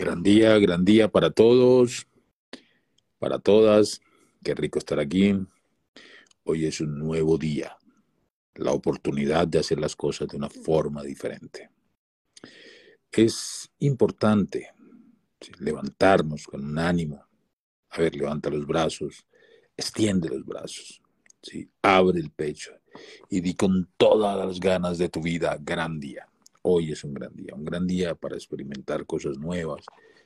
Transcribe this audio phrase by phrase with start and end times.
[0.00, 2.06] Gran día, gran día para todos,
[3.18, 4.00] para todas.
[4.42, 5.38] Qué rico estar aquí.
[6.42, 7.76] Hoy es un nuevo día,
[8.54, 11.68] la oportunidad de hacer las cosas de una forma diferente.
[13.12, 14.70] Es importante
[15.58, 17.22] levantarnos con un ánimo.
[17.90, 19.26] A ver, levanta los brazos,
[19.76, 21.02] extiende los brazos,
[21.42, 21.70] ¿sí?
[21.82, 22.72] abre el pecho
[23.28, 26.26] y di con todas las ganas de tu vida, gran día.
[26.62, 29.84] Hoy es un gran día, un gran día para experimentar cosas nuevas,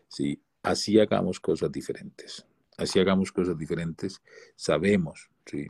[0.09, 0.41] ¿sí?
[0.63, 4.21] Así hagamos cosas diferentes, así hagamos cosas diferentes,
[4.57, 5.31] sabemos.
[5.45, 5.69] Que,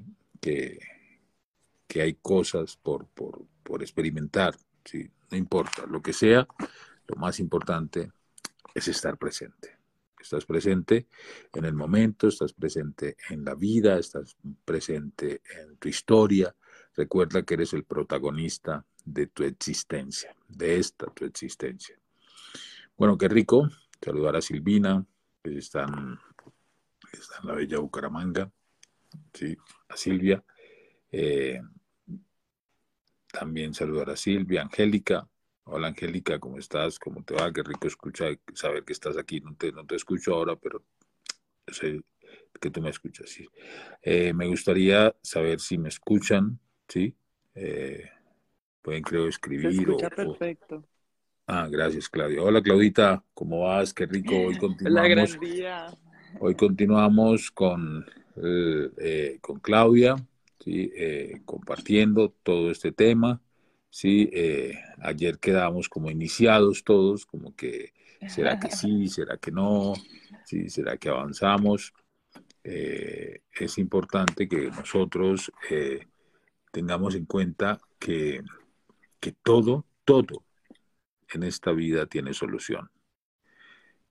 [1.88, 5.10] que hay cosas por, por, por experimentar, ¿sí?
[5.30, 6.46] No importa, lo que sea,
[7.06, 8.12] lo más importante
[8.74, 9.78] es estar presente.
[10.20, 11.06] Estás presente
[11.52, 16.54] en el momento, estás presente en la vida, estás presente en tu historia.
[16.96, 21.98] Recuerda que eres el protagonista de tu existencia, de esta tu existencia.
[22.96, 23.68] Bueno, qué rico
[24.00, 25.04] saludar a Silvina,
[25.42, 26.18] que está en,
[27.42, 28.50] la bella Bucaramanga,
[29.32, 29.56] ¿sí?
[29.88, 30.42] a Silvia.
[31.10, 31.60] Eh,
[33.32, 35.28] también saludar a Silvia, Angélica.
[35.64, 36.98] Hola Angélica, ¿cómo estás?
[36.98, 37.52] ¿Cómo te va?
[37.52, 39.40] Qué rico escuchar, saber que estás aquí.
[39.40, 40.84] No te, no te escucho ahora, pero
[41.68, 42.00] sé
[42.60, 43.30] que tú me escuchas.
[43.30, 43.48] Sí.
[44.02, 47.16] Eh, me gustaría saber si me escuchan, ¿sí?
[47.54, 48.08] Eh,
[48.84, 49.72] Pueden, creo, escribir.
[49.72, 50.84] Se escucha perfecto.
[51.46, 52.42] Ah, gracias, Claudia.
[52.42, 53.94] Hola, Claudita, ¿cómo vas?
[53.94, 54.36] Qué rico.
[54.36, 55.38] Hoy continuamos.
[56.38, 58.04] Hoy continuamos con,
[58.36, 60.16] eh, eh, con Claudia,
[60.62, 60.92] ¿sí?
[60.94, 63.40] Eh, compartiendo todo este tema.
[63.88, 64.30] ¿sí?
[64.98, 67.94] ayer quedamos como iniciados todos, como que,
[68.28, 69.08] ¿será que sí?
[69.08, 69.94] ¿Será que no?
[70.44, 70.68] ¿Sí?
[70.68, 71.94] ¿Será que avanzamos?
[72.62, 75.52] es importante que nosotros
[76.72, 78.42] tengamos en cuenta que
[79.24, 80.44] que todo, todo
[81.32, 82.90] en esta vida tiene solución.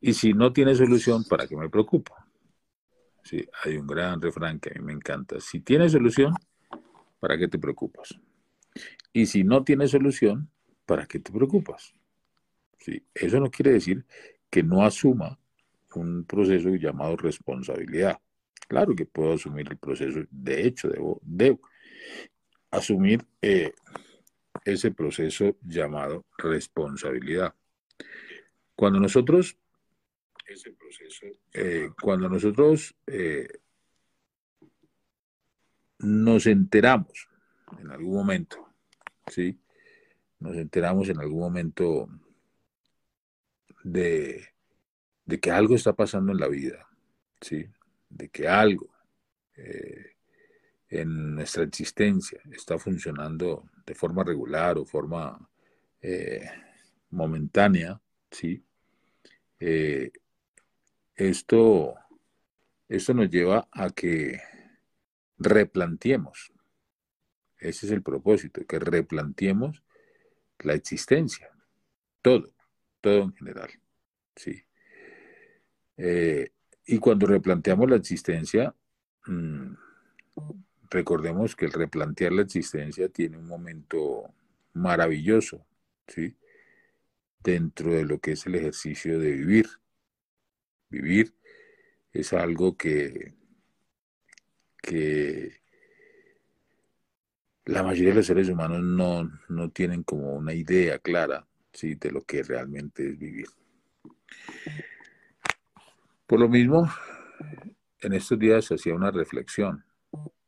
[0.02, 2.16] Y si no tiene solución, ¿para qué me preocupo?
[3.24, 5.40] Sí, hay un gran refrán que a mí me encanta.
[5.40, 6.34] Si tiene solución,
[7.20, 8.20] ¿para qué te preocupas?
[9.14, 10.50] Y si no tiene solución,
[10.88, 11.94] ¿para qué te preocupas?
[12.80, 14.08] Sí, eso no quiere decir
[14.50, 15.40] que no asuma
[15.94, 18.20] un proceso llamado responsabilidad.
[18.68, 21.60] Claro que puedo asumir el proceso, de hecho, debo, debo
[22.72, 23.74] asumir eh,
[24.66, 27.54] ese proceso llamado responsabilidad.
[28.76, 29.58] Cuando nosotros,
[30.46, 33.48] ese proceso, eh, cuando nosotros eh,
[36.00, 37.30] nos enteramos
[37.80, 38.68] en algún momento,
[39.28, 39.60] ¿sí?
[40.40, 42.10] Nos enteramos en algún momento
[43.84, 44.46] de,
[45.26, 46.88] de que algo está pasando en la vida,
[47.40, 47.66] ¿sí?
[48.10, 48.94] De que algo
[49.56, 50.16] eh,
[50.90, 55.50] en nuestra existencia está funcionando de forma regular o forma
[56.02, 56.50] eh,
[57.10, 58.00] momentánea,
[58.32, 58.64] ¿sí?
[59.60, 60.12] Eh,
[61.16, 61.96] esto,
[62.88, 64.42] esto nos lleva a que
[65.38, 66.52] replanteemos,
[67.58, 69.84] ese es el propósito, que replanteemos
[70.60, 71.50] la existencia,
[72.22, 72.54] todo,
[73.02, 73.70] todo en general,
[74.36, 74.64] ¿sí?
[75.98, 76.52] Eh,
[76.86, 78.76] y cuando replanteamos la existencia,
[79.28, 79.74] mm,
[80.94, 84.34] recordemos que el replantear la existencia tiene un momento
[84.74, 85.66] maravilloso,
[86.08, 86.36] ¿sí?
[87.40, 89.68] Dentro de lo que es el ejercicio de vivir.
[90.90, 91.34] Vivir
[92.14, 93.34] es algo que,
[94.82, 95.62] que
[97.66, 101.96] la mayoría de los seres humanos no, no tienen como una idea clara ¿sí?
[101.96, 103.48] de lo que realmente es vivir.
[106.28, 106.88] Por lo mismo,
[108.00, 109.84] en estos días se hacía una reflexión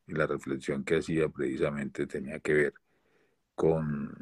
[0.08, 2.74] y la reflexión que hacía precisamente tenía que ver
[3.56, 4.14] con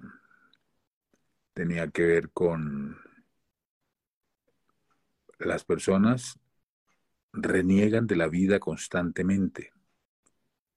[1.54, 2.98] tenía que ver con
[5.40, 6.40] las personas
[7.32, 9.72] reniegan de la vida constantemente.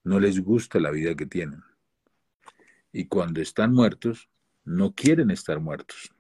[0.05, 1.63] No les gusta la vida que tienen.
[2.93, 4.29] Y cuando están muertos,
[4.65, 6.13] no quieren estar muertos.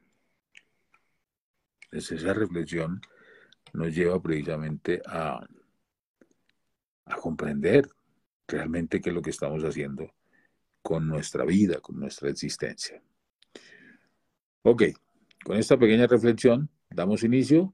[1.84, 3.00] Entonces esa reflexión
[3.72, 5.46] nos lleva precisamente a,
[7.05, 7.88] a comprender
[8.46, 10.12] realmente qué es lo que estamos haciendo
[10.82, 13.02] con nuestra vida, con nuestra existencia.
[14.62, 14.84] Ok,
[15.44, 17.72] con esta pequeña reflexión damos inicio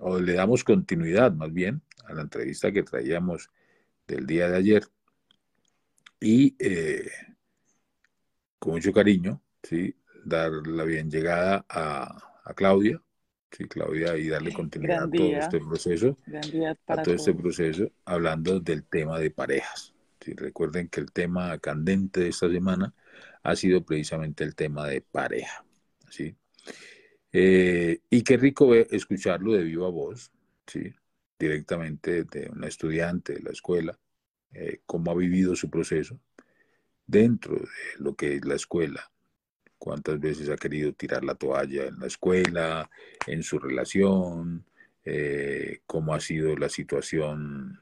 [0.00, 3.50] o le damos continuidad más bien a la entrevista que traíamos
[4.06, 4.84] del día de ayer
[6.20, 7.10] y eh,
[8.58, 9.94] con mucho cariño, ¿sí?
[10.24, 13.02] dar la bien llegada a, a Claudia,
[13.50, 16.18] sí, Claudia, y darle continuidad a todo este proceso,
[16.86, 19.93] a todo este proceso, hablando del tema de parejas
[20.32, 22.94] recuerden que el tema candente de esta semana
[23.42, 25.64] ha sido precisamente el tema de pareja.
[26.08, 26.34] ¿sí?
[27.32, 30.32] Eh, y qué rico escucharlo de viva voz,
[30.66, 30.92] ¿sí?
[31.38, 33.98] directamente de una estudiante de la escuela,
[34.52, 36.18] eh, cómo ha vivido su proceso
[37.06, 37.68] dentro de
[37.98, 39.10] lo que es la escuela,
[39.78, 42.88] cuántas veces ha querido tirar la toalla en la escuela,
[43.26, 44.64] en su relación,
[45.04, 47.80] eh, cómo ha sido la situación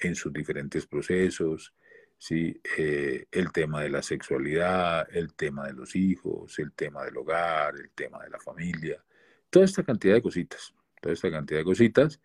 [0.00, 1.74] en sus diferentes procesos,
[2.18, 2.60] ¿sí?
[2.76, 7.74] Eh, el tema de la sexualidad, el tema de los hijos, el tema del hogar,
[7.76, 9.02] el tema de la familia,
[9.48, 12.20] toda esta cantidad de cositas, toda esta cantidad de cositas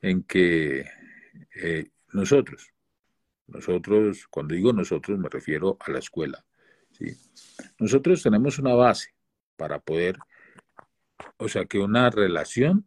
[0.00, 0.86] en que
[1.56, 2.72] eh, nosotros,
[3.46, 6.44] nosotros, cuando digo nosotros me refiero a la escuela,
[6.92, 7.16] ¿sí?
[7.78, 9.14] nosotros tenemos una base
[9.56, 10.18] para poder,
[11.36, 12.86] o sea, que una relación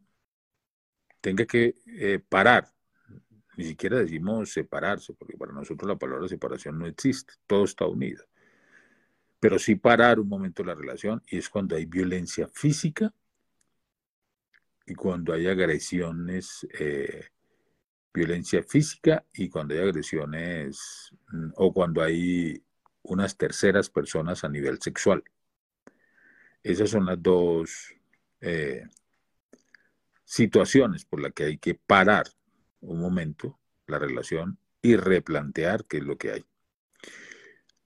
[1.21, 2.76] tenga que eh, parar
[3.57, 8.23] ni siquiera decimos separarse, porque para nosotros la palabra separación no existe, todo está unido.
[9.39, 13.11] Pero sí parar un momento la relación y es cuando hay violencia física
[14.85, 17.29] y cuando hay agresiones, eh,
[18.13, 22.63] violencia física y cuando hay agresiones mm, o cuando hay
[23.01, 25.23] unas terceras personas a nivel sexual.
[26.61, 27.95] Esas son las dos
[28.39, 28.83] eh,
[30.23, 32.36] situaciones por las que hay que parar
[32.81, 36.45] un momento la relación y replantear qué es lo que hay.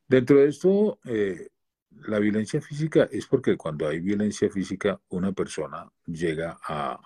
[0.07, 1.49] Dentro de esto, eh,
[1.91, 6.99] la violencia física es porque cuando hay violencia física, una persona llega a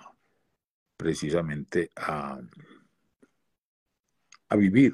[0.98, 2.40] precisamente a,
[4.50, 4.94] a vivir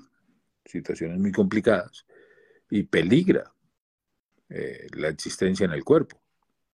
[0.65, 2.05] situaciones muy complicadas
[2.69, 3.53] y peligra
[4.49, 6.19] eh, la existencia en el cuerpo.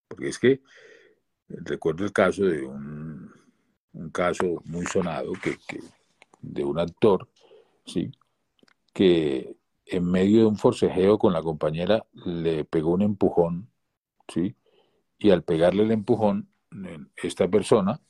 [0.08, 0.62] Porque es que
[1.48, 3.30] recuerdo el caso de un,
[3.92, 5.80] un caso muy sonado que, que
[6.40, 7.28] de un actor,
[7.84, 8.10] ¿sí?
[8.92, 9.56] que
[9.86, 13.70] en medio de un forcejeo con la compañera le pegó un empujón,
[14.28, 14.54] ¿sí?
[15.18, 16.48] y al pegarle el empujón,
[17.16, 18.00] esta persona,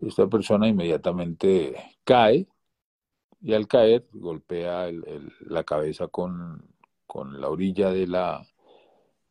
[0.00, 1.74] esta persona inmediatamente
[2.04, 2.46] cae
[3.40, 4.90] y al caer golpea
[5.40, 6.62] la cabeza con,
[7.06, 8.46] con, la orilla de la,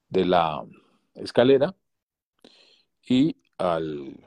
[0.10, 0.66] de la
[1.16, 1.75] escalera
[3.07, 4.19] y al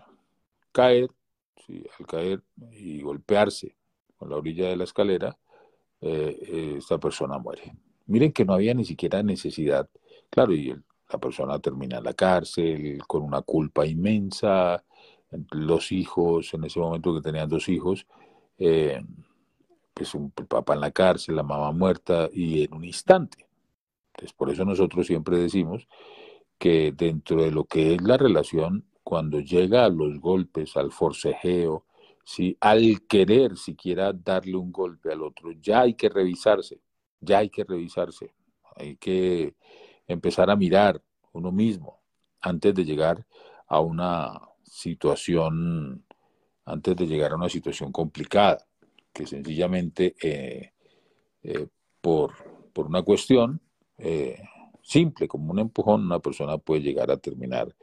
[0.72, 1.10] caer
[1.98, 2.42] al caer
[2.72, 3.76] y golpearse
[4.16, 5.38] con la orilla de la escalera,
[6.00, 7.74] eh, esta persona muere.
[8.06, 9.88] Miren que no había ni siquiera necesidad,
[10.30, 10.74] claro, y
[11.10, 14.82] la persona termina en la cárcel con una culpa inmensa,
[15.50, 18.06] los hijos, en ese momento que tenían dos hijos,
[18.58, 19.02] eh,
[19.92, 23.46] pues un papá en la cárcel, la mamá muerta, y en un instante.
[24.14, 25.86] Entonces, por eso nosotros siempre decimos
[26.58, 31.86] que dentro de lo que es la relación cuando llega a los golpes, al forcejeo,
[32.60, 36.82] al querer siquiera darle un golpe al otro, ya hay que revisarse,
[37.18, 38.34] ya hay que revisarse,
[38.76, 39.54] hay que
[40.06, 41.02] empezar a mirar
[41.32, 42.02] uno mismo
[42.42, 43.24] antes de llegar
[43.66, 46.04] a una situación,
[46.66, 48.58] antes de llegar a una situación complicada,
[49.10, 50.74] que sencillamente eh,
[51.42, 51.66] eh,
[52.02, 52.34] por,
[52.74, 53.58] por, una cuestión
[53.96, 54.38] eh,
[54.82, 57.74] simple, como un empujón, una persona puede llegar a terminar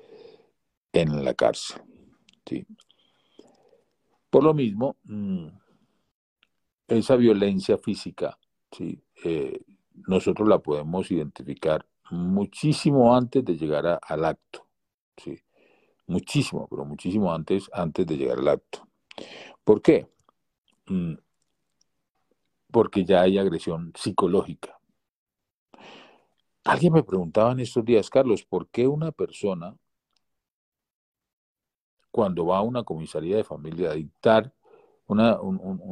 [0.96, 1.82] en la cárcel.
[2.46, 2.66] ¿sí?
[4.30, 5.48] Por lo mismo, mm,
[6.88, 8.38] esa violencia física,
[8.72, 9.02] ¿sí?
[9.24, 9.60] Eh,
[10.08, 14.68] nosotros la podemos identificar muchísimo antes de llegar al acto.
[15.18, 15.38] ¿sí?
[16.08, 18.88] Muchísimo, pero muchísimo antes, antes de llegar al acto.
[19.64, 20.08] ¿Por qué?
[20.88, 21.16] Mm,
[22.72, 24.80] porque ya hay agresión psicológica.
[26.64, 29.76] Alguien me preguntaba en estos días, Carlos, ¿por qué una persona
[32.16, 34.54] cuando va a una comisaría de familia a dictar
[35.08, 35.38] una,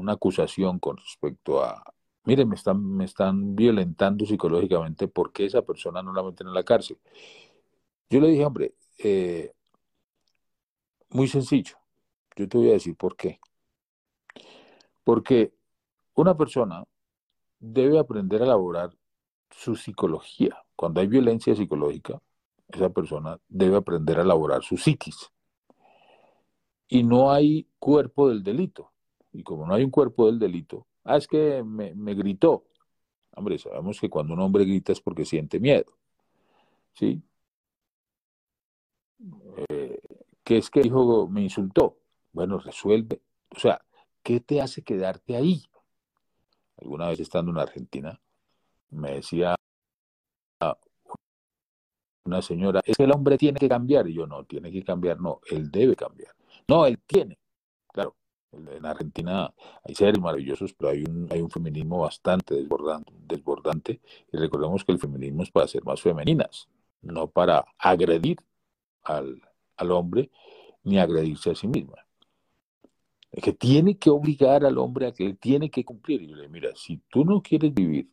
[0.07, 1.83] acusación con respecto a,
[2.23, 6.53] miren, me están, me están violentando psicológicamente, ¿por qué esa persona no la meten en
[6.53, 6.97] la cárcel?
[8.09, 9.51] Yo le dije, hombre, eh,
[11.09, 11.75] muy sencillo,
[12.37, 13.41] yo te voy a decir por qué.
[15.03, 15.51] Porque
[16.13, 16.85] una persona
[17.59, 18.95] debe aprender a elaborar
[19.49, 20.57] su psicología.
[20.77, 22.21] Cuando hay violencia psicológica,
[22.69, 25.32] esa persona debe aprender a elaborar su psiquis
[26.93, 28.91] y no hay cuerpo del delito.
[29.31, 32.65] Y como no hay un cuerpo del delito, ah, es que me, gritó.
[33.35, 35.85] Hombre, sabemos que cuando un hombre grita es porque siente miedo.
[36.93, 37.19] ¿Sí?
[39.69, 39.99] Eh,
[40.43, 41.97] ¿Qué es que dijo, me insultó?
[42.31, 43.21] Bueno, resuelve.
[43.49, 43.83] O sea,
[44.21, 45.63] ¿qué te hace quedarte ahí?
[46.77, 48.21] Alguna vez estando en Argentina,
[48.91, 49.55] me decía
[52.25, 54.07] una señora, es que el hombre tiene que cambiar.
[54.07, 56.33] Y yo no, tiene que cambiar, no, él debe cambiar.
[56.67, 57.37] No, él tiene.
[57.91, 58.15] Claro,
[58.51, 59.53] en Argentina
[59.83, 64.01] hay seres maravillosos, pero hay un, hay un feminismo bastante desbordante.
[64.31, 66.67] Y recordemos que el feminismo es para ser más femeninas,
[67.01, 68.37] no para agredir
[69.03, 69.41] al,
[69.91, 70.31] hombre
[70.83, 72.05] ni agredirse a sí misma.
[73.31, 76.21] Es que tiene que obligar al hombre a que él tiene que cumplir.
[76.21, 78.09] Y le mira, si tú no quieres vivir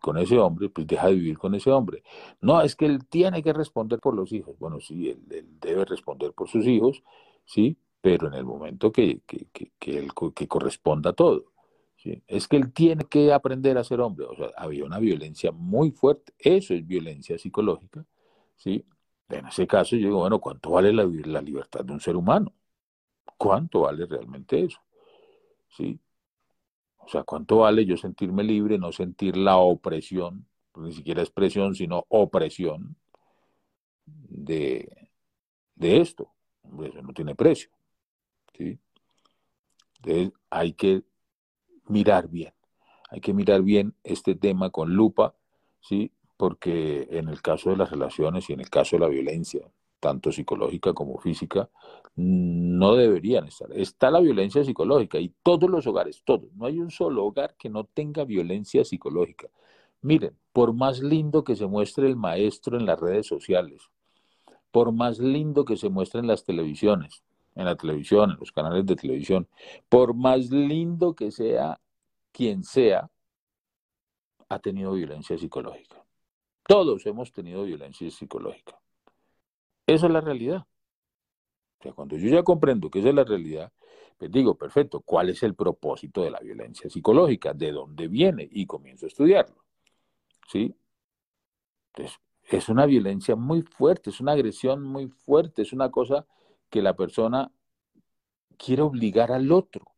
[0.00, 2.02] con ese hombre, pues deja de vivir con ese hombre.
[2.40, 4.58] No, es que él tiene que responder por los hijos.
[4.58, 5.20] Bueno, sí, él,
[5.60, 7.02] debe responder por sus hijos,
[7.44, 9.70] sí, pero en el momento que, que, que,
[10.34, 11.46] que corresponda todo.
[12.28, 14.26] Es que él tiene que aprender a ser hombre.
[14.26, 16.32] O sea, había una violencia muy fuerte.
[16.38, 18.04] Eso es violencia psicológica,
[18.56, 18.86] ¿sí?
[19.28, 22.54] En ese caso yo digo, bueno, ¿cuánto vale la, la libertad de un ser humano?
[23.38, 24.80] ¿Cuánto vale realmente eso?
[25.68, 26.00] ¿Sí?
[26.98, 32.06] O sea, ¿cuánto vale yo sentirme libre, no sentir la opresión, ni siquiera expresión, sino
[32.08, 32.96] opresión
[34.06, 35.10] de,
[35.76, 36.32] de esto?
[36.84, 37.70] Eso no tiene precio.
[38.56, 38.78] ¿sí?
[39.96, 41.02] Entonces hay que
[41.86, 42.52] mirar bien,
[43.10, 45.34] hay que mirar bien este tema con lupa,
[45.80, 46.12] ¿sí?
[46.36, 49.60] porque en el caso de las relaciones y en el caso de la violencia,
[50.00, 51.68] tanto psicológica como física,
[52.16, 53.70] no deberían estar.
[53.72, 56.52] Está la violencia psicológica y todos los hogares, todos.
[56.54, 59.48] No hay un solo hogar que no tenga violencia psicológica.
[60.02, 63.90] Miren, por más lindo que se muestre el maestro en las redes sociales,
[64.70, 67.22] por más lindo que se muestre en las televisiones,
[67.54, 69.48] en la televisión, en los canales de televisión,
[69.88, 71.80] por más lindo que sea
[72.32, 73.10] quien sea,
[74.48, 76.04] ha tenido violencia psicológica.
[76.66, 78.78] Todos hemos tenido violencia psicológica.
[79.86, 80.66] Esa es la realidad.
[81.78, 83.72] O sea, cuando yo ya comprendo que esa es la realidad,
[84.18, 87.54] pues digo, perfecto, ¿cuál es el propósito de la violencia psicológica?
[87.54, 88.46] ¿De dónde viene?
[88.50, 89.64] Y comienzo a estudiarlo.
[90.46, 90.74] ¿Sí?
[91.94, 92.20] Entonces,
[92.56, 96.26] es una violencia muy fuerte, es una agresión muy fuerte, es una cosa
[96.68, 97.52] que la persona
[98.56, 99.92] quiere obligar al otro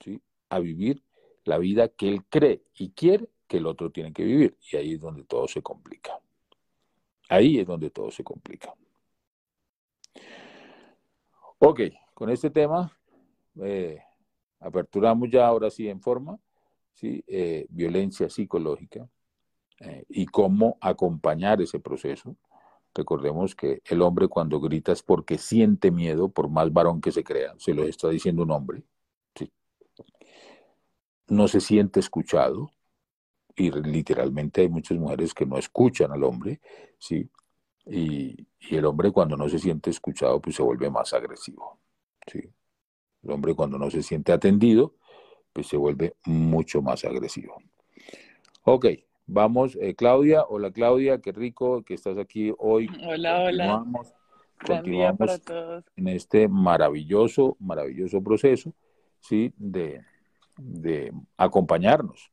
[0.00, 0.20] ¿sí?
[0.50, 1.02] a vivir
[1.44, 4.56] la vida que él cree y quiere que el otro tiene que vivir.
[4.70, 6.20] Y ahí es donde todo se complica.
[7.28, 8.74] Ahí es donde todo se complica.
[11.58, 11.80] Ok,
[12.12, 12.94] con este tema
[13.62, 14.02] eh,
[14.60, 16.38] aperturamos ya ahora sí en forma,
[16.92, 17.24] ¿sí?
[17.26, 19.08] Eh, violencia psicológica
[19.80, 22.36] eh, y cómo acompañar ese proceso.
[22.94, 27.24] Recordemos que el hombre cuando grita es porque siente miedo, por más varón que se
[27.24, 28.82] crea, se lo está diciendo un hombre.
[31.28, 32.70] No se siente escuchado,
[33.56, 36.60] y literalmente hay muchas mujeres que no escuchan al hombre,
[36.98, 37.28] ¿sí?
[37.86, 41.78] Y, el hombre cuando no se siente escuchado, pues se vuelve más agresivo.
[42.26, 42.40] ¿sí?
[43.22, 44.96] El hombre cuando no se siente atendido,
[45.52, 47.62] pues se vuelve mucho más agresivo.
[48.64, 48.86] Ok,
[49.26, 50.44] vamos, eh, Claudia.
[50.48, 52.88] Hola Claudia, qué rico que estás aquí hoy.
[53.06, 53.84] Hola, hola.
[54.64, 55.84] Continuamos para todos.
[55.96, 58.72] en este maravilloso, maravilloso proceso,
[59.20, 59.52] ¿sí?
[59.58, 60.02] De,
[60.56, 62.32] de acompañarnos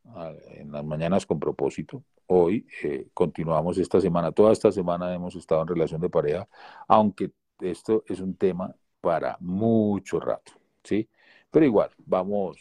[0.51, 4.31] en las mañanas con propósito, hoy eh, continuamos esta semana.
[4.31, 6.47] Toda esta semana hemos estado en relación de pareja,
[6.87, 11.09] aunque esto es un tema para mucho rato, ¿sí?
[11.51, 12.57] Pero igual, vamos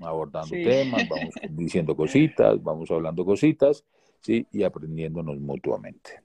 [0.00, 3.84] abordando temas, vamos diciendo cositas, vamos hablando cositas,
[4.20, 4.46] ¿sí?
[4.52, 6.22] Y aprendiéndonos mutuamente.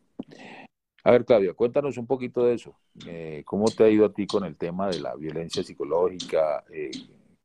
[1.04, 2.76] A ver, Claudia, cuéntanos un poquito de eso.
[3.08, 6.64] Eh, ¿Cómo te ha ido a ti con el tema de la violencia psicológica?
[6.72, 6.92] Eh,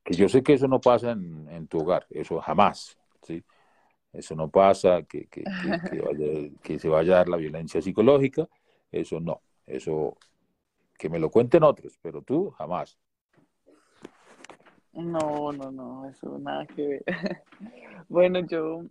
[0.02, 3.42] que yo sé que eso no pasa en, en tu hogar, eso jamás, ¿sí?
[4.12, 5.42] Eso no pasa, que, que,
[6.62, 8.48] que, se vaya a dar la violencia psicológica,
[8.92, 10.16] eso no, eso
[10.96, 12.98] que me lo cuenten otros, pero tú jamás.
[14.94, 17.04] No, no, no, eso nada que ver.
[18.08, 18.84] bueno, yo,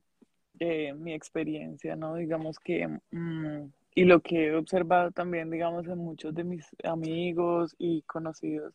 [0.59, 2.15] eh, mi experiencia, ¿no?
[2.15, 7.75] Digamos que, mm, y lo que he observado también, digamos, en muchos de mis amigos
[7.77, 8.73] y conocidos,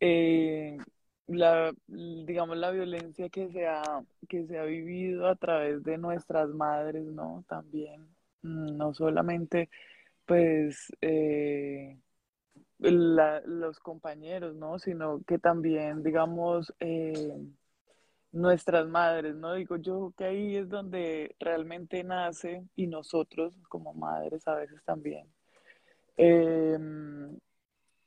[0.00, 0.76] eh,
[1.28, 3.82] la, digamos, la violencia que se ha,
[4.28, 7.44] que se ha vivido a través de nuestras madres, ¿no?
[7.48, 8.08] También,
[8.42, 9.70] mm, no solamente,
[10.26, 11.98] pues, eh,
[12.92, 14.78] los compañeros, ¿no?
[14.78, 17.36] Sino que también, digamos, eh,
[18.32, 19.54] nuestras madres, ¿no?
[19.54, 25.28] Digo yo que ahí es donde realmente nace y nosotros como madres a veces también.
[26.16, 27.38] Em,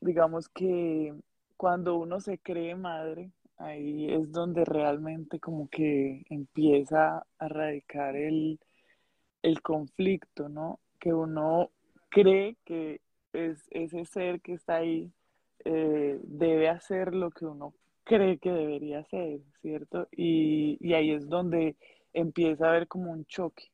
[0.01, 1.13] digamos que
[1.57, 8.59] cuando uno se cree madre, ahí es donde realmente como que empieza a radicar el,
[9.63, 10.79] conflicto, ¿no?
[10.99, 11.71] Que uno
[12.09, 12.99] cree que
[13.33, 15.11] es ese ser que está ahí
[15.65, 20.07] eh, debe hacer lo que uno cree que debería hacer, ¿cierto?
[20.11, 21.75] Y, y ahí es donde
[22.13, 23.65] empieza a haber como un choque,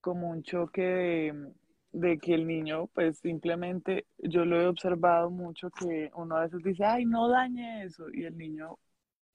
[0.00, 1.52] como un choque de,
[1.92, 6.62] de que el niño, pues simplemente, yo lo he observado mucho que uno a veces
[6.64, 8.78] dice, ay, no dañe eso, y el niño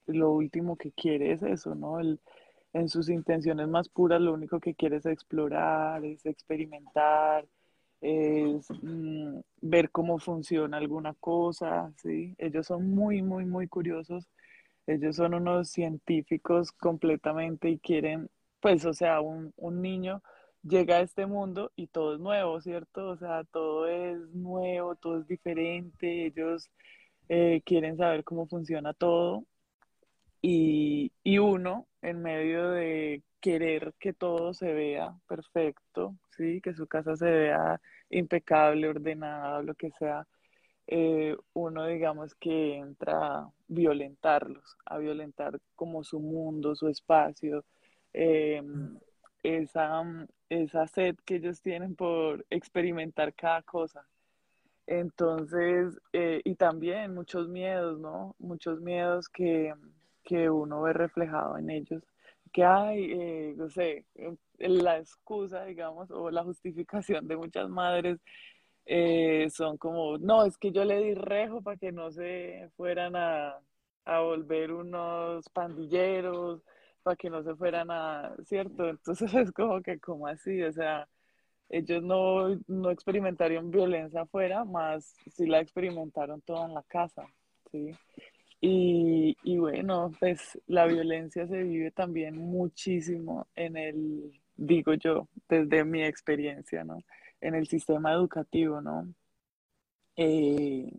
[0.07, 1.99] lo último que quiere es eso, ¿no?
[1.99, 2.19] El,
[2.73, 7.47] en sus intenciones más puras lo único que quiere es explorar, es experimentar,
[8.01, 12.35] es mm, ver cómo funciona alguna cosa, ¿sí?
[12.37, 14.27] Ellos son muy, muy, muy curiosos.
[14.87, 18.29] Ellos son unos científicos completamente y quieren,
[18.61, 20.21] pues, o sea, un, un niño
[20.63, 23.09] llega a este mundo y todo es nuevo, ¿cierto?
[23.09, 26.69] O sea, todo es nuevo, todo es diferente, ellos
[27.29, 29.45] eh, quieren saber cómo funciona todo
[30.41, 36.61] y, y, uno en medio de querer que todo se vea perfecto, ¿sí?
[36.61, 40.27] Que su casa se vea impecable, ordenada, lo que sea,
[40.87, 47.65] eh, uno digamos que entra a violentarlos, a violentar como su mundo, su espacio,
[48.13, 48.61] eh,
[49.43, 50.03] esa,
[50.49, 54.07] esa sed que ellos tienen por experimentar cada cosa.
[54.87, 58.35] Entonces, eh, y también muchos miedos, ¿no?
[58.39, 59.73] Muchos miedos que,
[60.27, 62.03] que uno ve reflejado en ellos.
[62.53, 64.05] Que hay, eh, no sé,
[64.59, 68.19] la excusa, digamos, o la justificación de muchas madres
[68.85, 73.15] eh, son como, no, es que yo le di rejo para que no se fueran
[73.15, 73.57] a,
[74.05, 76.61] a volver unos pandilleros,
[77.03, 78.89] para que no se fueran a, ¿cierto?
[78.89, 80.61] Entonces es como que, como así?
[80.63, 81.07] O sea,
[81.69, 87.25] ellos no, no experimentaron violencia afuera, más sí la experimentaron toda en la casa,
[87.71, 87.91] ¿sí?
[88.59, 95.85] Y, y, bueno, pues la violencia se vive también muchísimo en el, digo yo, desde
[95.85, 96.97] mi experiencia, ¿no?
[97.39, 99.13] En el sistema educativo, ¿no?
[100.15, 100.91] Eh,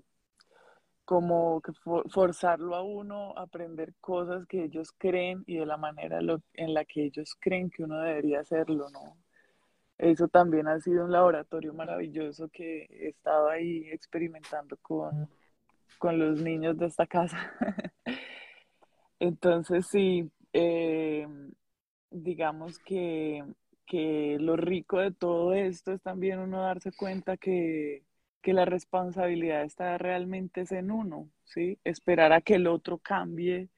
[1.04, 1.72] como que
[2.10, 6.20] forzarlo a uno a aprender cosas que ellos creen y de la manera
[6.54, 9.16] en la que ellos creen que uno debería hacerlo, ¿no?
[9.96, 15.28] Eso también ha sido un laboratorio maravilloso que he estado ahí experimentando con,
[15.98, 17.38] con los niños de esta casa.
[19.20, 21.26] Entonces, sí, eh,
[22.10, 23.44] digamos que,
[23.86, 28.04] que lo rico de todo esto es también uno darse cuenta que
[28.42, 31.78] que la responsabilidad está realmente en uno, ¿sí?
[31.84, 33.68] Esperar a que el otro cambie,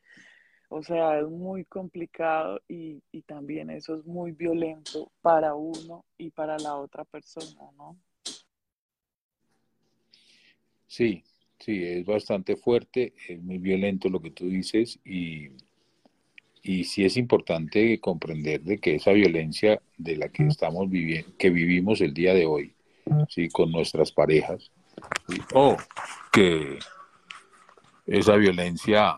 [0.69, 6.31] o sea, es muy complicado y, y también eso es muy violento para uno y
[6.31, 7.97] para la otra persona, ¿no?
[10.87, 11.25] Sí,
[11.61, 15.51] sí, es bastante fuerte, es muy violento lo que tú dices y,
[16.63, 21.51] y sí es importante comprender de que esa violencia de la que estamos viviendo, que
[21.51, 22.75] vivimos el día de hoy,
[23.29, 23.49] ¿sí?
[23.49, 24.71] con nuestras parejas,
[25.55, 25.77] o
[26.33, 26.79] que
[28.07, 29.17] esa violencia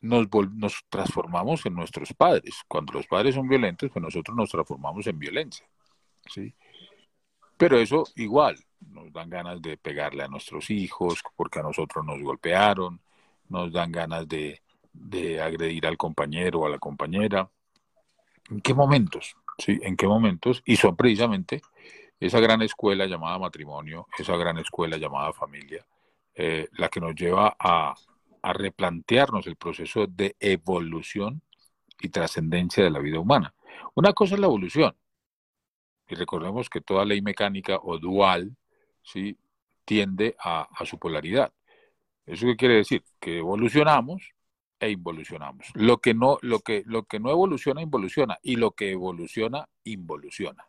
[0.00, 2.54] nos, nos transformamos en nuestros padres.
[2.68, 5.66] Cuando los padres son violentos, pues nosotros nos transformamos en violencia.
[6.32, 6.54] ¿sí?
[7.56, 8.56] Pero eso igual,
[8.90, 13.00] nos dan ganas de pegarle a nuestros hijos porque a nosotros nos golpearon,
[13.48, 14.60] nos dan ganas de,
[14.92, 17.48] de agredir al compañero o a la compañera.
[18.50, 19.36] ¿En qué momentos?
[19.58, 19.78] ¿Sí?
[19.82, 20.62] ¿En qué momentos?
[20.64, 21.62] Y son precisamente
[22.20, 25.84] esa gran escuela llamada matrimonio, esa gran escuela llamada familia,
[26.34, 27.94] eh, la que nos lleva a,
[28.42, 31.42] a replantearnos el proceso de evolución
[32.00, 33.54] y trascendencia de la vida humana.
[33.94, 34.94] Una cosa es la evolución,
[36.08, 38.56] y recordemos que toda ley mecánica o dual
[39.02, 39.38] ¿sí?
[39.84, 41.52] tiende a, su polaridad.
[42.26, 43.04] ¿Eso qué quiere decir?
[43.20, 44.32] Que evolucionamos
[44.78, 45.68] e involucionamos.
[45.74, 50.66] Lo que no, lo que, lo que no evoluciona, involuciona, y lo que evoluciona, involuciona.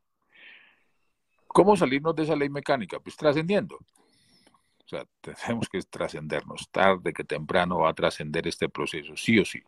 [1.47, 2.99] ¿Cómo salirnos de esa ley mecánica?
[2.99, 3.75] Pues trascendiendo.
[3.75, 6.69] O sea, tenemos que trascendernos.
[6.71, 9.61] Tarde que temprano va a trascender este proceso, sí o sí.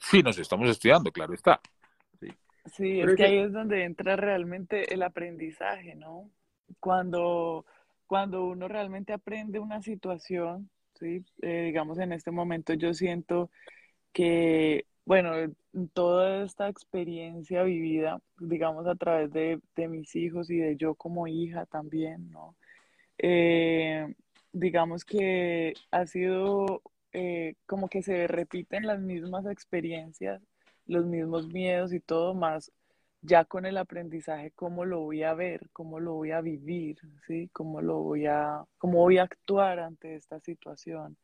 [0.00, 1.60] Sí, nos estamos estudiando, claro está.
[2.72, 6.30] Sí, es que ahí es donde entra realmente el aprendizaje, ¿no?
[6.80, 7.64] Cuando,
[8.06, 11.24] cuando uno realmente aprende una situación, ¿sí?
[11.42, 13.50] Eh, digamos en este momento yo siento
[14.12, 15.32] que bueno,
[15.94, 21.64] toda esta experiencia vivida, digamos, a través de, mis hijos y de yo como hija
[21.64, 22.54] también, ¿no?
[23.16, 24.06] Eh,
[24.52, 26.82] digamos que ha sido
[27.14, 30.42] eh, como que se repiten las mismas experiencias,
[30.88, 32.72] los mismos miedos y todo, más
[33.22, 37.48] ya con el aprendizaje, cómo lo voy a ver, cómo lo voy a vivir, ¿sí?
[37.52, 41.16] Cómo lo voy a, cómo voy a actuar ante esta situación.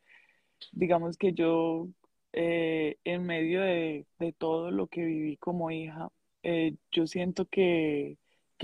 [0.72, 1.88] Digamos que yo
[2.32, 4.06] eh, en medio de,
[4.38, 6.10] todo lo que viví como hija,
[6.42, 8.18] eh, yo siento que,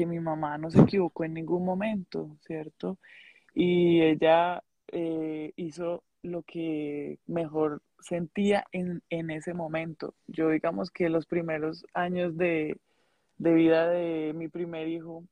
[0.06, 2.98] mi mamá no se equivocó en ningún momento, ¿cierto?
[3.54, 10.14] Y ella eh, hizo lo que mejor sentía en, ese momento.
[10.26, 12.80] Yo digamos que los primeros años de,
[13.38, 15.24] de vida de mi primer hijo,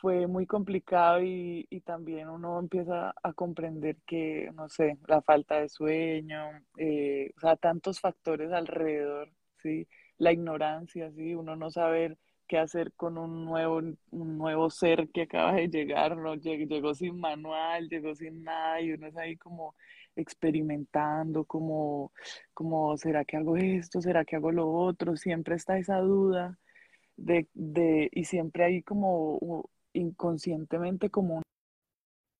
[0.00, 5.68] fue muy complicado y, también uno empieza a comprender que, no sé, la falta de
[5.68, 6.38] sueño,
[6.78, 9.30] eh, o sea, tantos factores alrededor,
[9.62, 9.86] ¿sí?
[10.18, 11.34] La ignorancia, ¿sí?
[11.34, 16.16] Uno no saber qué hacer con un nuevo, un nuevo ser que acaba de llegar,
[16.16, 16.34] ¿no?
[16.34, 19.74] Llegó, sin manual, llegó sin nada y uno es ahí como
[20.16, 22.12] experimentando, como,
[22.54, 24.00] como, ¿será que hago esto?
[24.00, 25.16] ¿Será que hago lo otro?
[25.16, 26.58] Siempre está esa duda
[27.16, 31.42] de, de y siempre hay como inconscientemente como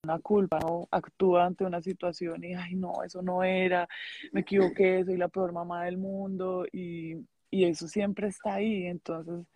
[0.04, 0.58] una culpa.
[0.90, 3.88] Actúa ante una situación y, ay, no, eso no era,
[4.32, 7.16] me equivoqué, soy la peor mamá del mundo y,
[7.50, 8.86] y eso siempre está ahí.
[8.86, 9.46] Entonces,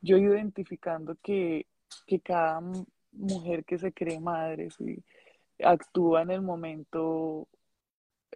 [0.00, 1.66] yo identificando que,
[2.06, 2.60] que cada
[3.12, 5.02] mujer que se cree madre, ¿sí?
[5.62, 7.48] actúa en el momento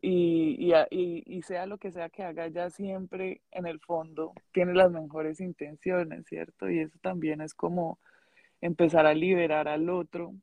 [0.02, 4.74] y, y, y, sea lo que sea que haga, ya siempre en el fondo tiene
[4.74, 6.70] las mejores intenciones, ¿cierto?
[6.70, 7.98] Y eso también es como
[8.60, 10.34] empezar a liberar al otro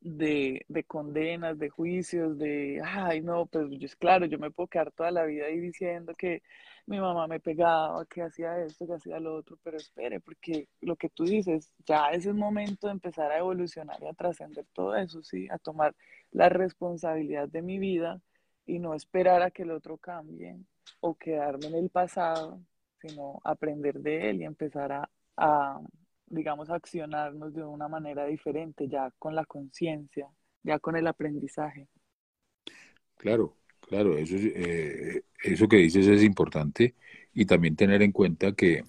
[0.00, 5.10] de, de, condenas, de juicios, de, ay, no, pues claro, yo me puedo quedar toda
[5.10, 6.42] la vida ahí diciendo que
[6.86, 10.96] mi mamá me pegaba, que hacía esto, que hacía lo otro, pero espere, porque lo
[10.96, 14.96] que tú dices, ya es el momento de empezar a evolucionar y a trascender todo
[14.96, 15.48] eso, ¿sí?
[15.50, 15.94] A tomar
[16.32, 18.20] la responsabilidad de mi vida
[18.66, 20.56] y no esperar a que el otro cambie
[21.00, 22.60] o quedarme en el pasado,
[23.00, 25.80] sino aprender de él y empezar a, a
[26.26, 30.28] digamos, accionarnos de una manera diferente, ya con la conciencia,
[30.62, 31.88] ya con el aprendizaje.
[33.16, 36.94] Claro, claro, eso, eh, eso que dices es importante
[37.34, 38.84] y también tener en cuenta que,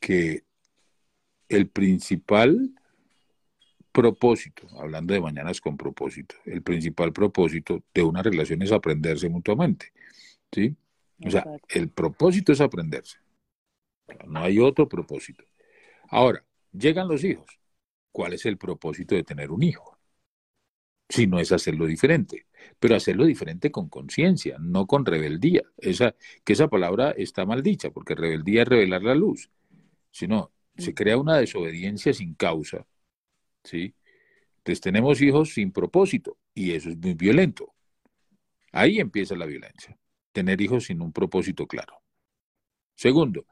[0.00, 0.44] que
[1.48, 2.74] el principal
[3.92, 9.92] propósito, hablando de mañanas con propósito, el principal propósito de una relación es aprenderse mutuamente,
[10.52, 10.76] ¿sí?
[11.24, 13.18] O sea, el propósito es aprenderse,
[14.26, 15.44] no hay otro propósito.
[16.08, 17.46] Ahora, Llegan los hijos.
[18.12, 19.98] ¿Cuál es el propósito de tener un hijo?
[21.08, 22.46] Si no es hacerlo diferente,
[22.78, 25.62] pero hacerlo diferente con conciencia, no con rebeldía.
[25.78, 29.50] Esa, que esa palabra está mal dicha, porque rebeldía es revelar la luz.
[30.12, 32.86] Sino, se crea una desobediencia sin causa.
[33.64, 33.94] ¿Sí?
[34.58, 37.74] Entonces tenemos hijos sin propósito y eso es muy violento.
[38.72, 39.98] Ahí empieza la violencia,
[40.32, 42.02] tener hijos sin un propósito claro.
[42.94, 43.46] Segundo,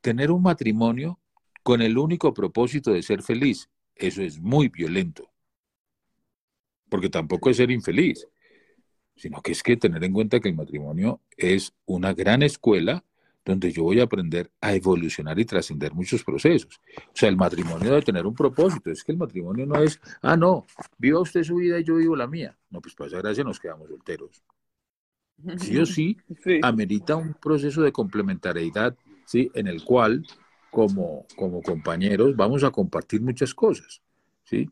[0.00, 1.20] tener un matrimonio
[1.62, 3.70] con el único propósito de ser feliz.
[3.94, 5.32] Eso es muy violento.
[6.88, 8.26] Porque tampoco es ser infeliz,
[9.16, 13.04] sino que es que tener en cuenta que el matrimonio es una gran escuela
[13.44, 16.80] donde yo voy a aprender a evolucionar y trascender muchos procesos.
[16.96, 18.90] O sea, el matrimonio debe tener un propósito.
[18.90, 22.16] Es que el matrimonio no es, ah, no, viva usted su vida y yo vivo
[22.16, 22.56] la mía.
[22.70, 24.42] No, pues para esa gracia nos quedamos solteros.
[25.58, 26.60] Sí o sí, sí.
[26.62, 29.50] amerita un proceso de complementariedad, ¿sí?
[29.54, 30.24] En el cual
[30.70, 34.00] como, como compañeros vamos a compartir muchas cosas,
[34.44, 34.70] ¿sí?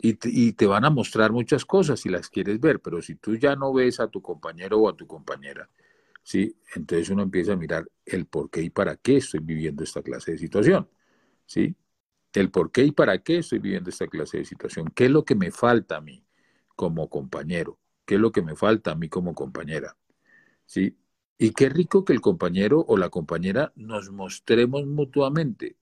[0.00, 3.16] Y te, y te, van a mostrar muchas cosas si las quieres ver, pero si
[3.16, 5.68] tú ya no ves a tu compañero o a tu compañera,
[6.28, 6.54] ¿sí?
[6.74, 10.32] Entonces uno empieza a mirar el por qué y para qué estoy viviendo esta clase
[10.32, 10.86] de situación,
[11.46, 11.74] ¿sí?
[12.34, 15.24] El por qué y para qué estoy viviendo esta clase de situación, qué es lo
[15.24, 16.22] que me falta a mí
[16.76, 19.96] como compañero, qué es lo que me falta a mí como compañera,
[20.66, 20.98] ¿sí?
[21.38, 25.76] Y qué rico que el compañero o la compañera nos mostremos mutuamente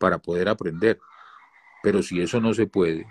[0.00, 0.98] para poder aprender.
[1.84, 3.06] Pero si eso no se puede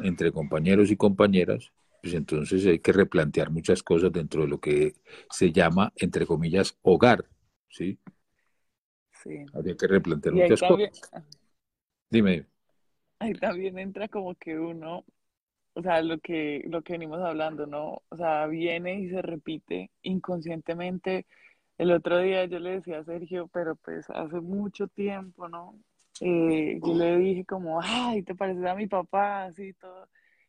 [0.00, 4.94] entre compañeros y compañeras, pues entonces hay que replantear muchas cosas dentro de lo que
[5.30, 7.24] se llama, entre comillas, hogar.
[7.68, 7.98] ¿Sí?
[9.22, 9.44] Sí.
[9.52, 11.00] Habría que replantear muchas cosas.
[12.10, 12.46] Dime.
[13.18, 15.04] Ahí también entra como que uno
[15.78, 18.02] o sea, lo que, lo que venimos hablando, ¿no?
[18.08, 21.24] O sea, viene y se repite inconscientemente.
[21.78, 25.78] El otro día yo le decía a Sergio, pero pues hace mucho tiempo, ¿no?
[26.20, 29.44] Eh, yo le dije como, ay, ¿te pareces a mi papá?
[29.44, 30.08] Así todo,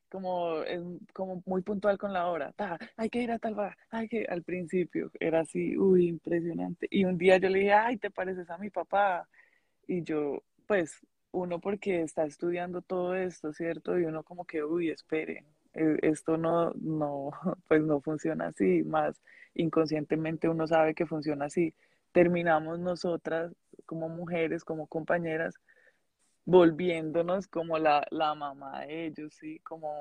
[0.09, 0.81] como, es
[1.13, 2.53] como muy puntual con la hora.
[2.97, 6.87] hay que ir a tal bar, hay que, al principio era así, uy, impresionante.
[6.89, 9.27] Y un día yo le dije, ay, ¿te pareces a mi papá?
[9.87, 10.99] Y yo, pues,
[11.31, 13.99] uno porque está estudiando todo esto, ¿cierto?
[13.99, 17.31] Y uno como que, uy, espere, e, esto no, no,
[17.67, 19.21] pues no funciona así, más
[19.55, 21.73] inconscientemente uno sabe que funciona así.
[22.11, 23.53] Terminamos nosotras
[23.85, 25.55] como mujeres, como compañeras,
[26.45, 29.59] volviéndonos como la, la mamá de ellos, ¿sí?
[29.59, 29.93] Como,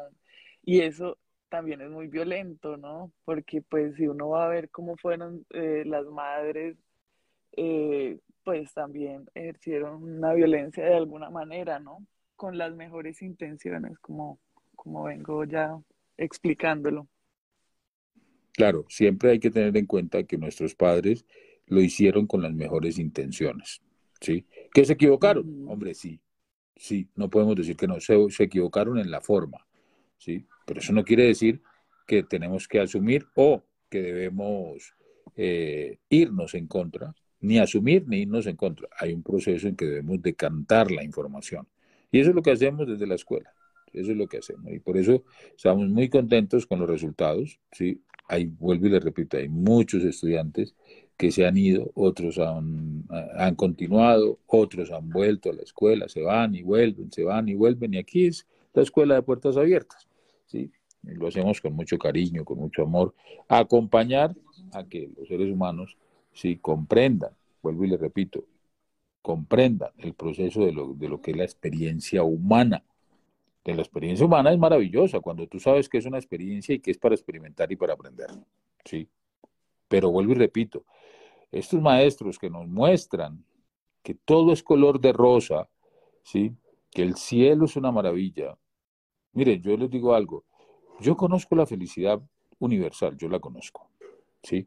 [0.63, 3.13] y eso también es muy violento, ¿no?
[3.25, 6.77] Porque pues si uno va a ver cómo fueron eh, las madres
[7.57, 12.07] eh, pues también ejercieron una violencia de alguna manera, ¿no?
[12.37, 14.39] Con las mejores intenciones, como,
[14.75, 15.77] como vengo ya
[16.17, 17.09] explicándolo.
[18.53, 21.27] Claro, siempre hay que tener en cuenta que nuestros padres
[21.67, 23.83] lo hicieron con las mejores intenciones,
[24.21, 24.47] ¿sí?
[24.73, 25.69] ¿Que se equivocaron?
[25.69, 26.21] Hombre, sí,
[26.79, 29.67] sí, no podemos decir que no, se, equivocaron en la forma,
[30.17, 30.47] ¿sí?
[30.65, 31.61] Pero eso no quiere decir
[32.07, 34.95] que tenemos que asumir o que debemos
[35.37, 38.89] eh, irnos en contra ni asumir ni irnos en contra.
[38.99, 41.69] Hay un proceso en que debemos decantar la información.
[42.11, 43.53] Y eso es lo que hacemos desde la escuela.
[43.93, 44.73] Eso es lo que hacemos.
[44.73, 45.25] Y por eso
[45.57, 47.61] estamos muy contentos con los resultados.
[47.73, 48.03] ¿sí?
[48.29, 50.75] Hay, vuelvo y le repito, hay muchos estudiantes
[51.19, 53.05] que se han ido, otros han,
[53.37, 57.55] han continuado, otros han vuelto a la escuela, se van y vuelven, se van y
[57.55, 57.93] vuelven.
[57.95, 60.07] Y aquí es la escuela de puertas abiertas.
[60.47, 60.71] ¿sí?
[61.03, 63.15] Lo hacemos con mucho cariño, con mucho amor,
[63.49, 64.35] acompañar
[64.73, 65.97] a que los seres humanos
[66.33, 68.45] sí comprendan, vuelvo y le repito,
[69.21, 72.85] comprendan el proceso de lo, de lo que es la experiencia humana.
[73.65, 76.93] De la experiencia humana es maravillosa cuando tú sabes que es una experiencia y que
[76.93, 78.29] es para experimentar y para aprender.
[78.85, 79.09] ¿sí?
[79.89, 80.85] Pero vuelvo y repito,
[81.51, 83.45] estos maestros que nos muestran
[84.03, 85.69] que todo es color de rosa,
[86.23, 86.55] ¿sí?
[86.91, 88.57] que el cielo es una maravilla.
[89.33, 90.45] Miren, yo les digo algo,
[91.01, 92.21] yo conozco la felicidad
[92.59, 93.91] universal, yo la conozco,
[94.43, 94.67] ¿sí?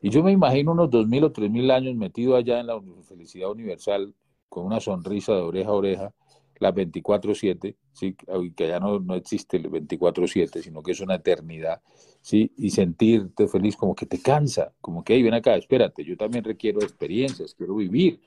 [0.00, 3.50] Y yo me imagino unos mil o tres mil años metido allá en la felicidad
[3.50, 4.14] universal,
[4.48, 6.14] con una sonrisa de oreja a oreja,
[6.58, 8.16] las 24-7, ¿sí?
[8.54, 11.82] que allá no, no existe el 24-7, sino que es una eternidad,
[12.20, 12.52] ¿sí?
[12.56, 16.44] y sentirte feliz como que te cansa, como que, hey, ven acá, espérate, yo también
[16.44, 18.20] requiero experiencias, quiero vivir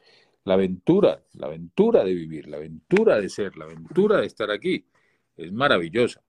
[0.46, 4.86] la aventura, la aventura de vivir, la aventura de ser, la aventura de estar aquí,
[5.36, 6.22] es maravillosa,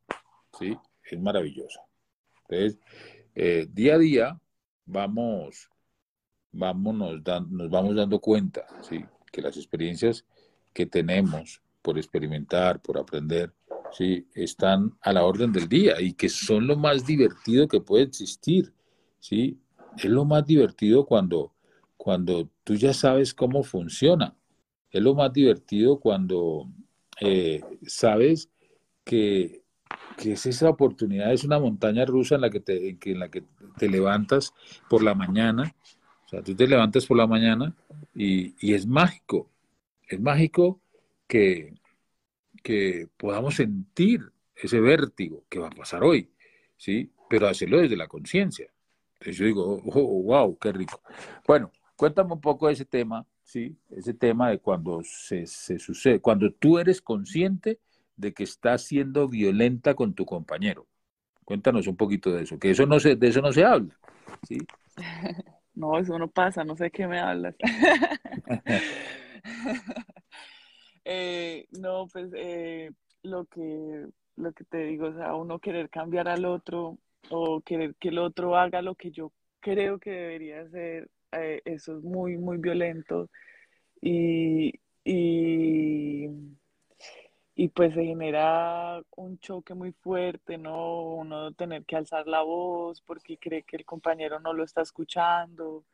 [0.58, 0.76] ¿sí?
[1.04, 1.80] Es maravillosa.
[2.48, 2.80] Entonces,
[3.34, 4.40] eh, día a día
[4.86, 5.68] vamos,
[6.52, 9.04] nos, nos vamos dando cuenta, ¿sí?
[9.30, 10.24] Que las experiencias
[10.72, 13.52] que tenemos por experimentar, por aprender,
[13.92, 14.26] ¿sí?
[14.34, 18.72] están a la orden del día y que son lo más divertido que puede existir.
[19.20, 19.60] ¿sí?
[19.96, 21.54] Es lo más divertido cuando,
[21.96, 24.36] cuando tú ya sabes cómo funciona.
[24.90, 26.68] Es lo más divertido cuando
[27.20, 28.50] eh, sabes
[29.04, 29.62] que,
[30.16, 33.44] que, es esa oportunidad, es una montaña rusa en la que, te, en la que
[33.78, 34.52] te levantas
[34.90, 35.72] por la mañana.
[36.24, 37.76] O sea, tú te levantas por la mañana
[38.12, 39.48] y, y es mágico.
[40.08, 40.80] Es mágico
[41.26, 41.74] que,
[42.62, 46.30] que podamos sentir ese vértigo que va a pasar hoy,
[46.76, 47.12] ¿sí?
[47.28, 48.70] Pero hacerlo desde la conciencia.
[49.14, 51.00] Entonces yo digo, oh, wow, qué rico.
[51.46, 53.76] Bueno, cuéntame un poco de ese tema, ¿sí?
[53.90, 57.80] Ese tema de cuando se, se sucede, cuando tú eres consciente
[58.16, 60.86] de que estás siendo violenta con tu compañero.
[61.44, 63.96] Cuéntanos un poquito de eso, que eso no se, de eso no se habla,
[64.46, 64.58] ¿sí?
[65.74, 67.54] No, eso no pasa, no sé qué me hablas.
[71.08, 72.90] Eh, no, pues eh,
[73.22, 76.98] lo que lo que te digo, o sea, uno querer cambiar al otro
[77.30, 81.96] o querer que el otro haga lo que yo creo que debería hacer, eh, eso
[81.98, 83.30] es muy, muy violento
[84.00, 84.72] y,
[85.04, 86.28] y,
[87.54, 91.02] y, pues se genera un choque muy fuerte, ¿no?
[91.14, 95.84] Uno tener que alzar la voz porque cree que el compañero no lo está escuchando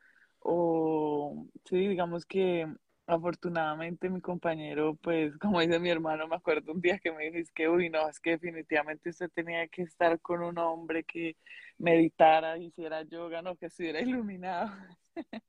[0.40, 2.66] o, sí, digamos que
[3.06, 7.50] Afortunadamente mi compañero, pues como dice mi hermano, me acuerdo un día que me dijo,
[7.54, 11.36] que, uy, no, es que definitivamente usted tenía que estar con un hombre que
[11.78, 14.70] meditara, hiciera yoga, no, que estuviera iluminado.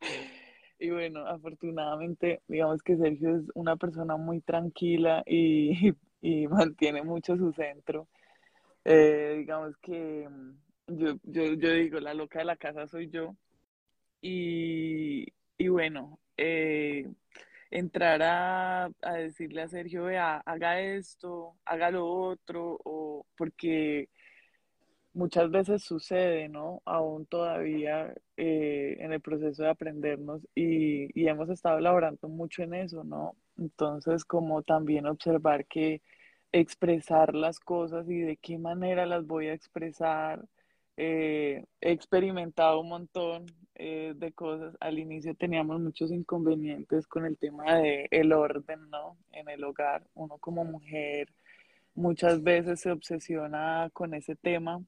[0.79, 7.37] y bueno, afortunadamente, digamos que Sergio es una persona muy tranquila y, y mantiene mucho
[7.37, 8.07] su centro.
[8.85, 13.35] Eh, digamos que mm, yo, yo, yo digo, la loca de la casa soy yo.
[14.21, 17.07] Y, y bueno, eh,
[17.71, 24.09] entrar a, decirle a Sergio, vea, haga esto, haga lo otro, o porque
[25.13, 26.81] muchas veces sucede, ¿no?
[26.85, 32.73] Aún todavía eh, en el proceso de aprendernos y, y, hemos estado elaborando mucho en
[32.75, 33.35] eso, ¿no?
[33.57, 36.01] Entonces, como también observar que
[36.51, 40.43] expresar las cosas y de qué manera las voy a expresar,
[40.97, 44.75] eh, he experimentado un montón eh, de cosas.
[44.79, 49.17] Al inicio teníamos muchos inconvenientes con el tema de el orden, ¿no?
[49.31, 50.03] En el hogar.
[50.13, 51.29] Uno como mujer
[51.95, 54.83] muchas veces se obsesiona con ese tema.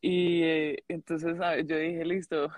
[0.00, 2.48] Y eh, entonces yo dije, listo,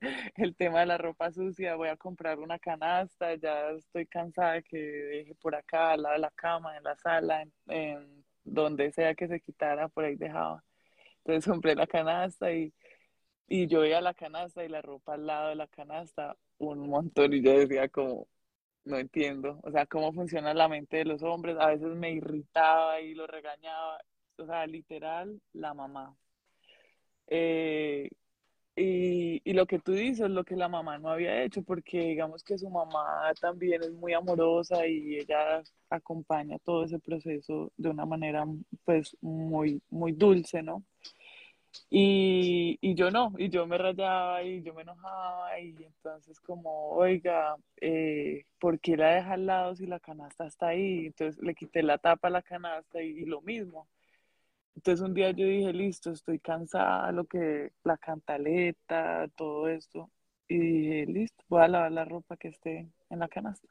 [0.36, 4.62] el tema de la ropa sucia, voy a comprar una canasta, ya estoy cansada de
[4.62, 8.92] que deje por acá, al lado de la cama, en la sala, en, en donde
[8.92, 10.64] sea que se quitara, por ahí dejaba.
[11.26, 12.72] Entonces compré la canasta y,
[13.48, 17.32] y yo veía la canasta y la ropa al lado de la canasta un montón
[17.34, 18.28] y yo decía como,
[18.84, 21.56] no entiendo, o sea, cómo funciona la mente de los hombres.
[21.58, 24.00] A veces me irritaba y lo regañaba,
[24.38, 26.16] o sea, literal, la mamá.
[27.26, 28.08] Eh,
[28.76, 32.44] y, y, lo que tú dices, lo que la mamá no había hecho, porque digamos
[32.44, 38.04] que su mamá también es muy amorosa y ella acompaña todo ese proceso de una
[38.06, 38.44] manera
[38.84, 40.84] pues muy, muy dulce, ¿no?
[41.90, 46.90] Y, y, yo no, y yo me rayaba y yo me enojaba y entonces como,
[46.90, 51.06] oiga, eh, ¿por qué la deja al lado si la canasta está ahí?
[51.06, 53.88] Entonces le quité la tapa a la canasta y, lo mismo.
[54.76, 60.10] Entonces un día yo dije, listo, estoy cansada, lo que, la cantaleta, todo esto.
[60.48, 63.68] Y dije, listo, voy a lavar la ropa que esté en la canasta.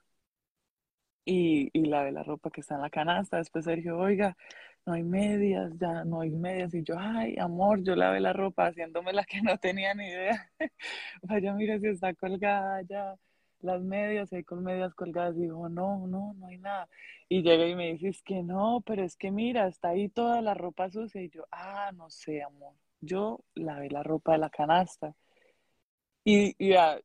[1.28, 3.38] Y, y lavé la ropa que está en la canasta.
[3.38, 4.38] Después Sergio, oiga,
[4.86, 6.74] no hay medias, ya no hay medias.
[6.74, 10.52] Y yo, ay, amor, yo lavé la ropa haciéndome la que no tenía ni idea.
[11.24, 13.16] Vaya, mira si está colgada ya
[13.62, 15.36] las medias, ahí con medias colgadas.
[15.38, 16.88] Digo, no, no, no hay nada.
[17.30, 20.54] Y llega y me dices que no, pero es que mira, está ahí toda la
[20.54, 21.22] ropa sucia.
[21.22, 22.76] Y yo, ah, no sé, amor.
[23.02, 25.16] Yo lavé la ropa de la canasta.
[26.24, 27.00] Y, y ya,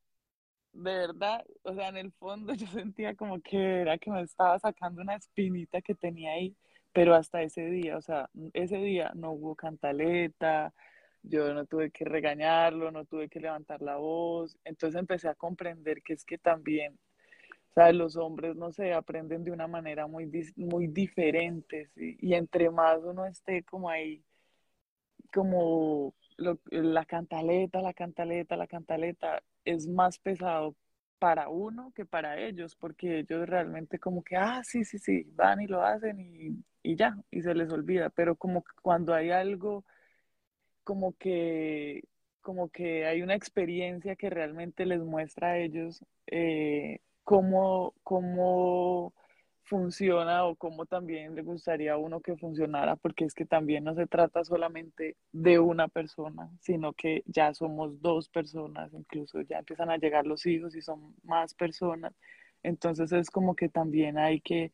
[0.73, 4.59] de verdad, o sea, en el fondo yo sentía como que era que me estaba
[4.59, 6.57] sacando una espinita que tenía ahí,
[6.93, 10.73] pero hasta ese día, o sea, ese día no hubo cantaleta,
[11.23, 16.03] yo no tuve que regañarlo, no tuve que levantar la voz, entonces empecé a comprender
[16.03, 16.99] que es que también,
[17.71, 22.17] o sea, los hombres, no sé, aprenden de una manera muy, muy diferente, ¿sí?
[22.21, 24.25] y entre más uno esté como ahí,
[25.33, 30.75] como la cantaleta, la cantaleta, la cantaleta, es más pesado
[31.19, 35.61] para uno que para ellos, porque ellos realmente como que, ah, sí, sí, sí, van
[35.61, 39.85] y lo hacen y, y ya, y se les olvida, pero como cuando hay algo,
[40.85, 42.05] como que,
[42.41, 49.15] como que hay una experiencia que realmente les muestra a ellos eh, cómo, cómo
[49.71, 53.95] funciona o cómo también le gustaría a uno que funcionara, porque es que también no
[53.95, 59.91] se trata solamente de una persona, sino que ya somos dos personas, incluso ya empiezan
[59.91, 62.13] a llegar los hijos y son más personas.
[62.65, 64.73] Entonces es como que también hay que,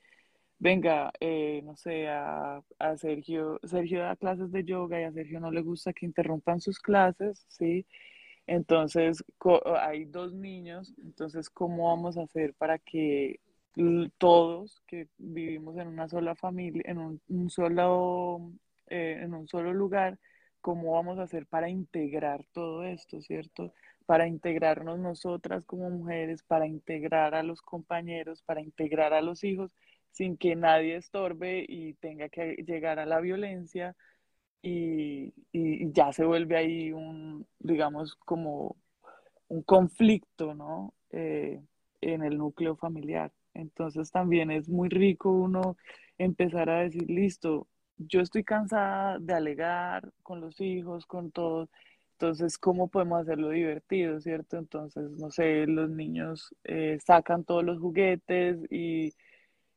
[0.58, 5.40] venga, eh, no sé, a, a, Sergio, Sergio da clases de yoga y a Sergio
[5.40, 7.86] no le gusta que interrumpan sus clases, ¿sí?
[8.46, 9.24] Entonces
[9.80, 13.40] hay dos niños, entonces ¿cómo vamos a hacer para que
[14.18, 18.52] todos que vivimos en una sola familia, en un, solo,
[18.88, 20.18] eh, en un solo lugar,
[20.60, 23.72] cómo vamos a hacer para integrar todo esto, ¿cierto?
[24.06, 29.72] Para integrarnos nosotras como mujeres, para integrar a los compañeros, para integrar a los hijos,
[30.12, 33.94] sin que nadie estorbe y tenga que llegar a la violencia
[34.62, 38.76] y, y ya se vuelve ahí un, digamos, como
[39.48, 40.94] un conflicto, ¿no?
[41.10, 41.60] Eh,
[42.00, 43.32] en el núcleo familiar.
[43.54, 45.76] Entonces también es muy rico uno
[46.18, 51.70] empezar a decir, listo, yo estoy cansada de alegar con los hijos, con todos.
[52.12, 54.58] Entonces, ¿cómo podemos hacerlo divertido, cierto?
[54.58, 59.12] Entonces, no sé, los niños eh, sacan todos los juguetes y,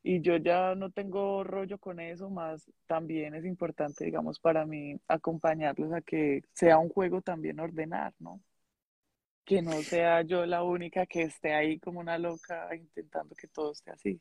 [0.02, 4.96] y yo ya no tengo rollo con eso, más también es importante, digamos, para mí
[5.08, 8.40] acompañarlos a que sea un juego también ordenar, ¿no?
[9.50, 13.72] que no sea yo la única que esté ahí como una loca intentando que todo
[13.72, 14.20] esté así.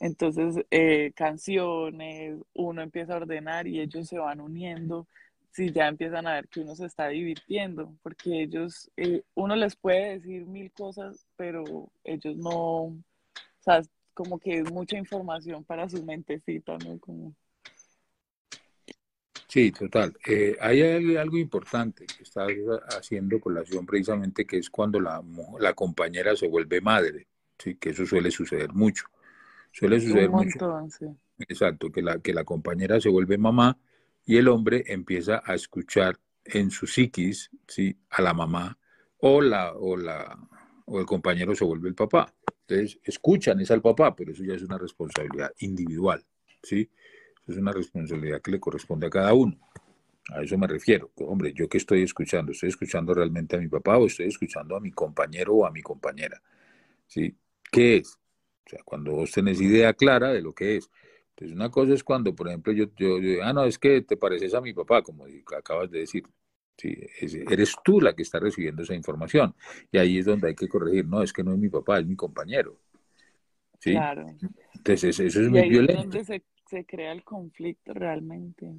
[0.00, 5.06] Entonces, eh, canciones, uno empieza a ordenar y ellos se van uniendo
[5.52, 9.76] si ya empiezan a ver que uno se está divirtiendo, porque ellos, eh, uno les
[9.76, 13.02] puede decir mil cosas, pero ellos no, o
[13.60, 13.82] sea,
[14.20, 16.98] como que es mucha información para su mentecita, ¿no?
[16.98, 17.34] Como,
[19.48, 20.14] Sí, total.
[20.26, 22.46] Eh, hay algo importante que está
[22.96, 25.22] haciendo colación precisamente, que es cuando la,
[25.58, 27.26] la compañera se vuelve madre,
[27.58, 27.76] ¿sí?
[27.76, 29.06] que eso suele suceder mucho.
[29.72, 30.86] Suele suceder mucho.
[31.38, 33.78] Exacto, que la, que la compañera se vuelve mamá
[34.26, 37.96] y el hombre empieza a escuchar en su psiquis ¿sí?
[38.10, 38.78] a la mamá
[39.16, 40.38] o, la, o, la,
[40.84, 42.32] o el compañero se vuelve el papá.
[42.70, 46.24] Entonces, escuchan es al papá, pero eso ya es una responsabilidad individual.
[46.62, 46.88] ¿sí?
[47.48, 49.56] es una responsabilidad que le corresponde a cada uno.
[50.32, 51.10] A eso me refiero.
[51.16, 52.52] Hombre, ¿yo qué estoy escuchando?
[52.52, 55.82] ¿Estoy escuchando realmente a mi papá o estoy escuchando a mi compañero o a mi
[55.82, 56.40] compañera?
[57.06, 57.34] ¿Sí?
[57.72, 58.18] ¿Qué es?
[58.66, 60.90] O sea, cuando vos tenés idea clara de lo que es.
[61.30, 64.54] Entonces, una cosa es cuando, por ejemplo, yo, yo, ah, no, es que te pareces
[64.54, 66.22] a mi papá, como acabas de decir.
[66.80, 66.96] Sí,
[67.50, 69.54] eres tú la que está recibiendo esa información.
[69.92, 71.06] Y ahí es donde hay que corregir.
[71.06, 72.80] No, es que no es mi papá, es mi compañero.
[73.78, 73.92] ¿Sí?
[73.92, 74.26] Claro.
[74.74, 76.18] Entonces, eso es muy violento
[76.70, 78.72] se crea el conflicto realmente.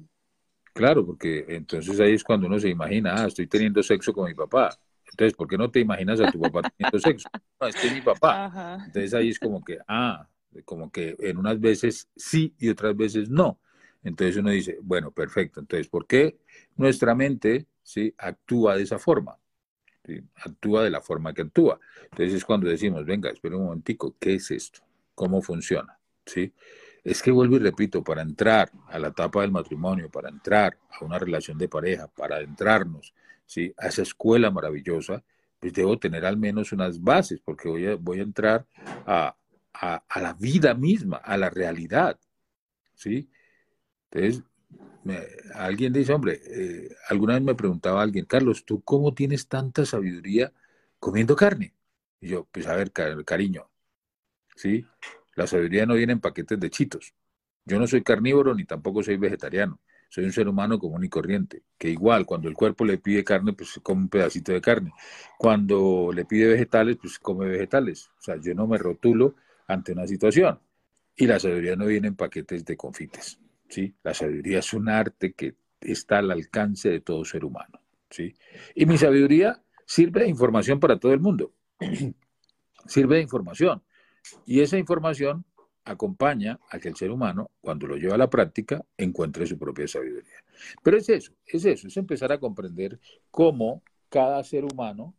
[0.72, 4.34] Claro, porque entonces ahí es cuando uno se imagina, ah, estoy teniendo sexo con mi
[4.34, 4.74] papá.
[5.10, 7.28] Entonces, ¿por qué no te imaginas a tu papá teniendo sexo?
[7.60, 8.78] No, este es mi papá.
[8.86, 10.26] Entonces ahí es como que, ah,
[10.64, 13.60] como que en unas veces sí y otras veces no.
[14.02, 15.60] Entonces uno dice, bueno, perfecto.
[15.60, 16.38] Entonces, ¿por qué
[16.76, 18.14] nuestra mente ¿sí?
[18.18, 19.38] actúa de esa forma?
[20.36, 21.78] Actúa de la forma que actúa.
[22.04, 24.80] Entonces es cuando decimos, venga, espera un momentico, ¿qué es esto?
[25.14, 25.98] ¿Cómo funciona?
[26.26, 26.52] ¿Sí?
[27.04, 31.04] Es que vuelvo y repito, para entrar a la etapa del matrimonio, para entrar a
[31.04, 33.12] una relación de pareja, para adentrarnos
[33.46, 33.74] ¿sí?
[33.76, 35.22] a esa escuela maravillosa,
[35.58, 38.66] pues debo tener al menos unas bases, porque voy a, voy a entrar
[39.06, 39.36] a,
[39.74, 42.18] a, la vida misma, a la realidad.
[42.94, 43.28] ¿sí?
[44.10, 44.44] Entonces,
[45.54, 50.52] alguien dice, hombre, eh, alguna vez me preguntaba alguien, Carlos, ¿tú cómo tienes tanta sabiduría
[50.98, 51.74] comiendo carne?
[52.20, 53.68] Y yo, pues a ver, cariño,
[54.56, 54.86] ¿sí?
[55.34, 57.14] La sabiduría no viene en paquetes de chitos.
[57.64, 59.80] Yo no soy carnívoro ni tampoco soy vegetariano.
[60.08, 63.54] Soy un ser humano común y corriente, que igual cuando el cuerpo le pide carne,
[63.54, 64.92] pues come un pedacito de carne.
[65.38, 68.10] Cuando le pide vegetales, pues come vegetales.
[68.18, 70.60] O sea, yo no me rotulo ante una situación.
[71.16, 73.41] Y la sabiduría no viene en paquetes de confites.
[73.72, 73.94] ¿Sí?
[74.02, 77.80] La sabiduría es un arte que está al alcance de todo ser humano.
[78.10, 78.36] ¿sí?
[78.74, 81.54] Y mi sabiduría sirve de información para todo el mundo.
[82.86, 83.82] sirve de información.
[84.44, 85.46] Y esa información
[85.84, 89.88] acompaña a que el ser humano, cuando lo lleva a la práctica, encuentre su propia
[89.88, 90.44] sabiduría.
[90.82, 93.00] Pero es eso, es eso, es empezar a comprender
[93.30, 95.14] cómo cada ser humano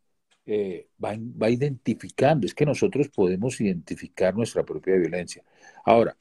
[0.45, 5.43] eh, va, va, identificando, es que nosotros podemos identificar nuestra propia violencia.
[5.83, 6.15] Ahora,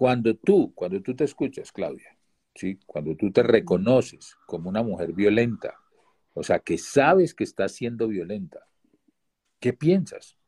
[0.00, 2.16] cuando tú, cuando tú te escuchas, Claudia,
[2.54, 2.78] ¿sí?
[2.86, 5.78] cuando tú te reconoces como una mujer violenta,
[6.32, 8.60] o sea, que sabes que estás siendo violenta,
[9.58, 10.38] ¿qué piensas?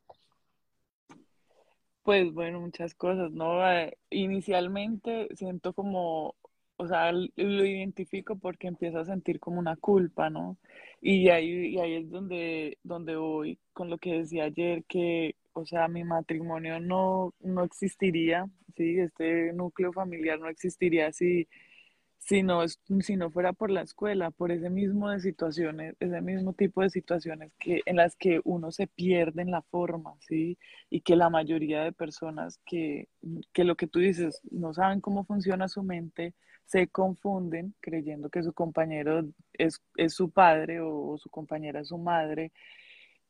[2.03, 3.71] Pues bueno, muchas cosas, ¿no?
[3.71, 6.35] Eh, inicialmente siento como,
[6.83, 10.59] o sea, lo identifico porque empiezo a sentir como una culpa, ¿no?
[11.01, 15.65] Y ahí, y ahí es donde, donde voy con lo que decía ayer, que, o
[15.65, 18.99] sea, mi matrimonio no, no existiría, ¿sí?
[18.99, 21.49] Este núcleo familiar no existiría si
[22.25, 26.53] si no, si no fuera por la escuela, por ese mismo de situaciones, ese mismo
[26.53, 30.57] tipo de situaciones que, en las que uno se pierde en la forma, ¿sí?
[30.89, 33.09] Y que la mayoría de personas que,
[33.53, 36.35] que lo que tú dices, no saben cómo funciona su mente,
[36.67, 41.99] se confunden creyendo que su compañero es, es su padre o, su compañera es su
[41.99, 42.53] madre.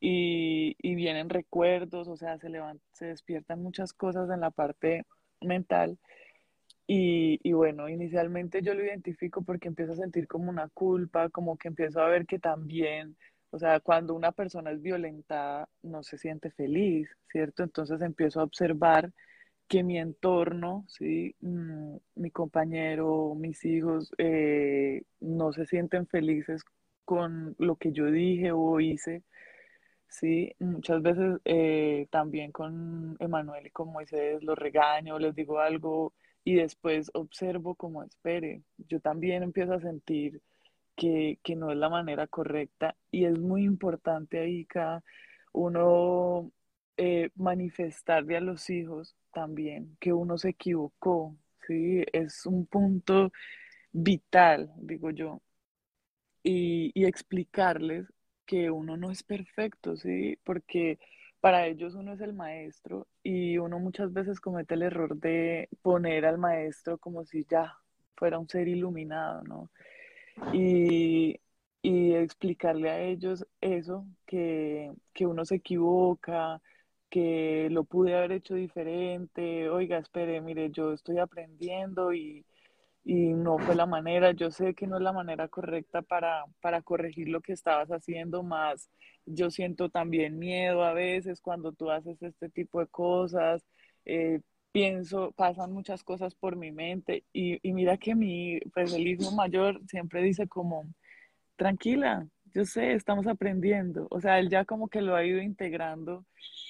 [0.01, 5.05] Y, y vienen recuerdos, o sea, se, levantan, se despiertan muchas cosas en la parte
[5.41, 5.99] mental
[6.87, 11.69] y, bueno, inicialmente yo lo identifico porque empiezo a sentir como una culpa, como que
[11.69, 13.17] empiezo a ver que también,
[13.51, 17.63] o sea, cuando una persona es violentada no se siente feliz, ¿cierto?
[17.63, 19.13] Entonces empiezo a observar
[19.73, 21.35] que mi entorno, ¿sí?
[21.41, 26.63] Mm, mi compañero, mis hijos, eh, no se sienten felices
[27.07, 29.23] con lo que yo dije o hice.
[30.09, 36.13] Sí, muchas veces eh, también con Emanuel y con Moisés los regaño, les digo algo
[36.45, 38.63] y después observo como espere.
[38.77, 40.43] Yo también empiezo a sentir
[40.97, 45.03] que, no es la manera correcta y es muy importante ahí cada
[45.53, 46.53] uno
[46.97, 51.37] eh, manifestarle a los hijos también que uno se equivocó,
[51.67, 52.05] ¿sí?
[52.13, 53.33] Es un punto
[53.93, 55.43] vital, digo yo,
[56.43, 58.07] y, y explicarles
[58.47, 60.39] que uno no es perfecto, ¿sí?
[60.45, 60.99] Porque
[61.41, 66.25] para ellos uno es el maestro y uno muchas veces comete el error de poner
[66.27, 67.77] al maestro como si ya
[68.17, 69.71] fuera un ser iluminado, ¿no?
[70.53, 71.41] Y,
[71.85, 76.61] explicarle a ellos eso, que, que uno se equivoca,
[77.13, 82.47] que lo pude haber hecho diferente, oiga, espere, mire, yo estoy aprendiendo y,
[83.05, 86.81] y no fue la manera, yo sé que no es la manera correcta para, para
[86.81, 88.91] corregir lo que estabas haciendo, más
[89.27, 93.63] yo siento también miedo a veces cuando tú haces este tipo de cosas,
[94.07, 94.41] eh,
[94.73, 99.33] pienso, pasan muchas cosas por mi mente y, y mira que mi, pues el hijo
[99.33, 100.87] mayor siempre dice como,
[101.57, 106.25] tranquila, yo sé, estamos aprendiendo, o sea, él ya como que lo ha ido integrando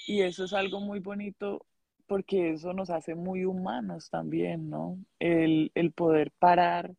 [0.06, 1.64] y eso es algo muy bonito
[2.06, 4.98] porque eso nos hace muy humanos también, ¿no?
[5.18, 6.92] El, poder parar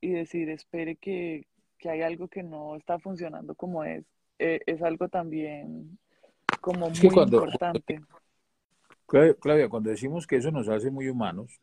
[0.00, 1.46] y decir, espere que,
[1.84, 4.04] hay algo que no está funcionando como es,
[4.38, 5.98] eh, es algo también
[6.60, 8.00] como muy importante.
[9.06, 11.60] Claudia, cuando decimos que eso nos hace muy humanos,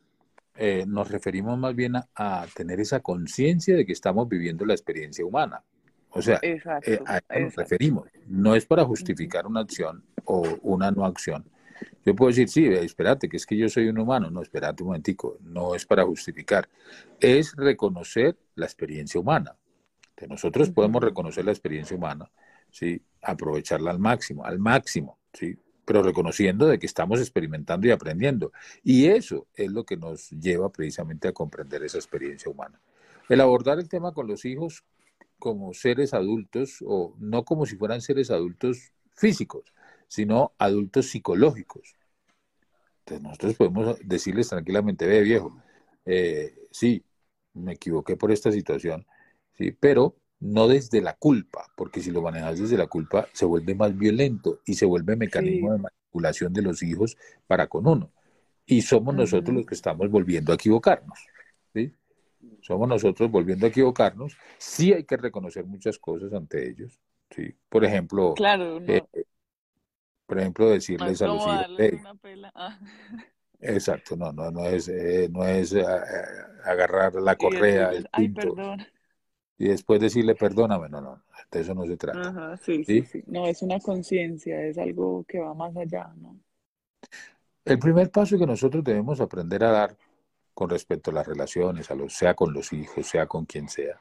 [0.55, 5.25] eh, nos referimos más bien a, tener esa conciencia de que estamos viviendo la experiencia
[5.25, 5.63] humana.
[6.11, 6.59] O sea, eh,
[7.05, 8.09] a eso nos referimos.
[8.27, 11.45] No es para justificar una acción o una no acción,
[12.05, 14.29] yo puedo decir, sí, espérate, que es que yo soy un humano.
[14.29, 16.69] No, espérate un momentico, no es para justificar.
[17.19, 19.55] Es reconocer la experiencia humana.
[20.15, 22.29] Que nosotros podemos reconocer la experiencia humana,
[22.71, 23.01] ¿sí?
[23.21, 25.57] aprovecharla al máximo, al máximo, ¿sí?
[25.85, 28.51] pero reconociendo de que estamos experimentando y aprendiendo.
[28.83, 32.79] Y eso es lo que nos lleva precisamente a comprender esa experiencia humana.
[33.29, 34.83] El abordar el tema con los hijos
[35.39, 39.63] como seres adultos, o no como si fueran seres adultos físicos,
[40.07, 41.95] sino adultos psicológicos.
[42.99, 45.61] Entonces nosotros podemos decirles tranquilamente, ve viejo,
[46.05, 47.03] eh, sí,
[47.53, 49.05] me equivoqué por esta situación,
[49.57, 53.75] sí, pero no desde la culpa, porque si lo manejas desde la culpa se vuelve
[53.75, 57.17] más violento y se vuelve mecanismo de manipulación de los hijos
[57.47, 58.11] para con uno.
[58.65, 61.19] Y somos nosotros los que estamos volviendo a equivocarnos.
[61.73, 61.93] ¿sí?
[62.69, 64.37] Somos nosotros volviendo a equivocarnos.
[64.59, 66.99] Sí hay que reconocer muchas cosas ante ellos.
[67.31, 67.51] ¿sí?
[67.67, 69.01] Por ejemplo, claro, eh,
[70.27, 72.01] por ejemplo, decirles a los hijos.
[72.53, 72.77] Ah.
[73.59, 75.83] Exacto, no, no, no es, eh, no es eh,
[76.63, 78.55] agarrar la correa, el pinto,
[79.57, 82.29] y después decirle perdóname, no, no, de eso no se trata.
[82.29, 86.37] Ajá, sí, sí, sí, No, es una conciencia, es algo que va más allá, ¿no?
[87.65, 89.97] El primer paso que nosotros debemos aprender a dar
[90.59, 93.97] con respecto a las relaciones, sea con los hijos, sea con quien sea.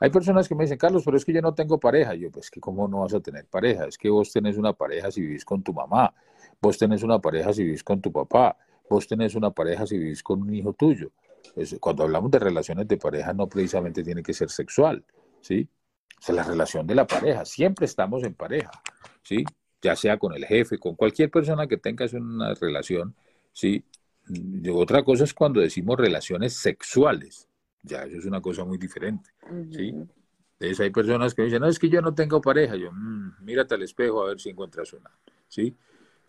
[0.00, 2.16] Hay personas que me dicen, Carlos, pero es que yo no tengo pareja.
[2.16, 3.84] Yo, pues que cómo no vas a tener pareja.
[3.84, 6.12] Es que vos tenés una pareja si vivís con tu mamá,
[6.60, 8.56] vos tenés una pareja si vivís con tu papá,
[8.88, 11.12] vos tenés una pareja si vivís con un hijo tuyo.
[11.78, 15.04] cuando hablamos de relaciones de pareja no precisamente tiene que ser sexual,
[15.40, 15.68] ¿sí?
[16.18, 18.72] O sea, la relación de la pareja, siempre estamos en pareja,
[19.22, 19.44] ¿sí?
[19.80, 23.14] Ya sea con el jefe, con cualquier persona que tengas una relación,
[23.52, 23.84] ¿sí?
[24.72, 27.48] Otra cosa es cuando decimos relaciones sexuales,
[27.82, 29.30] ya eso es una cosa muy diferente,
[29.70, 29.94] ¿sí?
[30.58, 33.74] Entonces hay personas que dicen, no, es que yo no tengo pareja, yo, mmm, mírate
[33.74, 35.10] al espejo a ver si encuentras una,
[35.48, 35.74] ¿sí?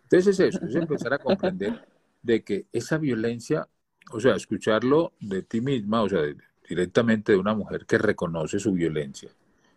[0.03, 1.85] Entonces es eso, es empezar a comprender
[2.21, 3.67] de que esa violencia,
[4.11, 6.21] o sea, escucharlo de ti misma, o sea,
[6.67, 9.29] directamente de una mujer que reconoce su violencia,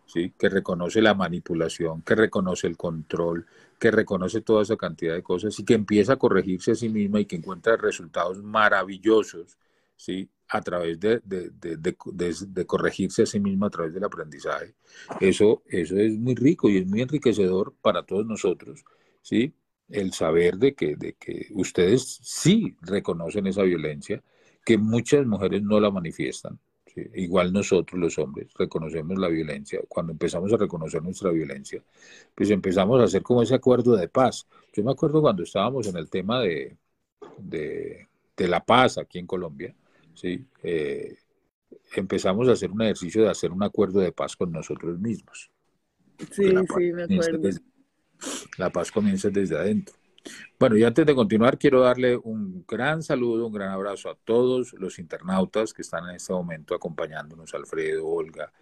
[0.06, 0.32] ¿sí?
[0.38, 3.46] que reconoce la manipulación, que reconoce el control,
[3.84, 7.20] que reconoce toda esa cantidad de cosas y que empieza a corregirse a sí misma
[7.20, 9.58] y que encuentra resultados maravillosos
[9.94, 10.26] ¿sí?
[10.48, 11.76] a través de, de, de,
[12.48, 14.74] de, corregirse a sí misma a través del aprendizaje.
[15.20, 18.82] Eso, eso es muy rico y es muy enriquecedor para todos nosotros,
[19.20, 19.52] ¿sí?
[19.90, 24.22] el saber de que, de que ustedes sí reconocen esa violencia,
[24.64, 26.58] que muchas mujeres no la manifiestan.
[26.96, 29.80] Igual nosotros los hombres reconocemos la violencia.
[29.88, 31.82] Cuando empezamos a reconocer nuestra violencia,
[32.34, 34.46] pues empezamos a hacer como ese acuerdo de paz.
[34.72, 36.76] Yo me acuerdo cuando estábamos en el tema de,
[37.38, 39.74] de, la paz aquí en Colombia,
[40.14, 40.44] ¿sí?
[40.62, 41.16] Eh,
[41.96, 45.50] empezamos a hacer un ejercicio de hacer un acuerdo de paz con nosotros mismos.
[46.18, 47.48] Sí, sí, me acuerdo.
[48.56, 49.96] La paz comienza desde adentro.
[50.58, 54.72] Bueno, y antes de continuar, quiero darle un gran saludo, un gran abrazo a todos
[54.74, 58.52] los internautas que están en este momento acompañándonos, Alfredo, Olga,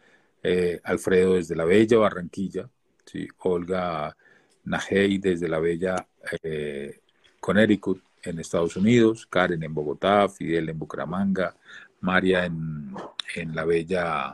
[0.42, 2.68] eh, Alfredo desde la Bella Barranquilla,
[3.04, 3.28] ¿sí?
[3.38, 4.16] Olga
[4.64, 6.06] Najei desde la Bella
[6.42, 7.00] eh,
[7.40, 11.56] Connecticut en Estados Unidos, Karen en Bogotá, Fidel en Bucaramanga,
[12.00, 12.94] María en,
[13.36, 14.32] en la Bella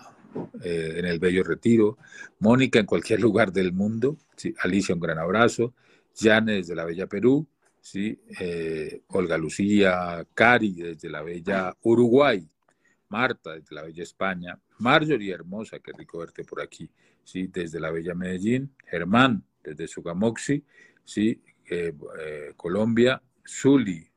[0.63, 1.99] eh, en el Bello Retiro,
[2.41, 4.17] Mónica en cualquier lugar del mundo,
[4.61, 5.73] Alicia un gran abrazo,
[6.19, 7.47] Jane desde la Bella Perú,
[7.81, 8.21] ¿sí?
[8.41, 12.49] Eh, Olga Lucía, Cari desde la Bella Uruguay,
[13.09, 16.91] Marta desde la Bella España, Marjorie Hermosa, qué rico verte por aquí,
[17.25, 17.47] ¿sí?
[17.47, 20.65] desde la Bella Medellín, Germán desde Sugamoxi,
[21.05, 21.43] ¿sí?
[21.71, 21.95] Eh,
[22.57, 24.09] Colombia, Zuli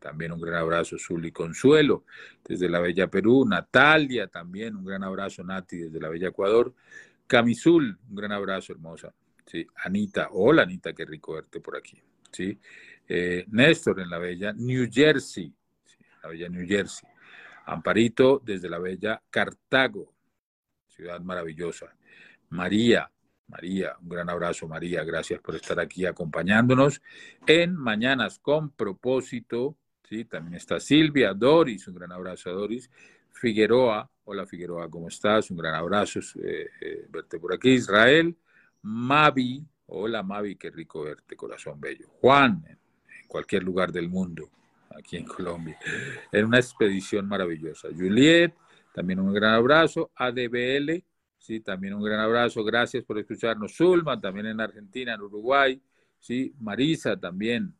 [0.00, 2.04] también un gran abrazo, Zuli Consuelo,
[2.42, 3.44] desde la Bella Perú.
[3.46, 6.74] Natalia, también un gran abrazo, Nati, desde la Bella Ecuador.
[7.26, 9.14] Camisul, un gran abrazo, hermosa.
[9.50, 9.66] Sí.
[9.84, 12.00] Anita, hola Anita, qué rico verte por aquí.
[12.30, 12.56] ¿sí?
[13.08, 15.52] Eh, Néstor, en la Bella New Jersey,
[16.22, 17.08] la Bella New Jersey.
[17.66, 20.14] Amparito, desde la Bella Cartago,
[20.86, 21.94] ciudad maravillosa.
[22.50, 23.10] María,
[23.48, 27.02] María, un gran abrazo María, gracias por estar aquí acompañándonos
[27.46, 29.76] en Mañanas con propósito
[30.10, 30.24] ¿sí?
[30.24, 32.90] También está Silvia, Doris, un gran abrazo a Doris.
[33.32, 35.50] Figueroa, hola Figueroa, ¿cómo estás?
[35.50, 37.70] Un gran abrazo, eh, eh, verte por aquí.
[37.70, 38.36] Israel,
[38.82, 42.06] Mavi, hola Mavi, qué rico verte, corazón bello.
[42.20, 42.78] Juan, en,
[43.28, 44.50] cualquier lugar del mundo,
[44.90, 45.78] aquí en Colombia,
[46.32, 47.88] en una expedición maravillosa.
[47.94, 48.54] Juliet,
[48.92, 50.10] también un gran abrazo.
[50.16, 51.04] ADBL,
[51.38, 53.76] sí, también un gran abrazo, gracias por escucharnos.
[53.76, 55.80] Zulma, también en Argentina, en Uruguay,
[56.18, 57.74] sí, Marisa también,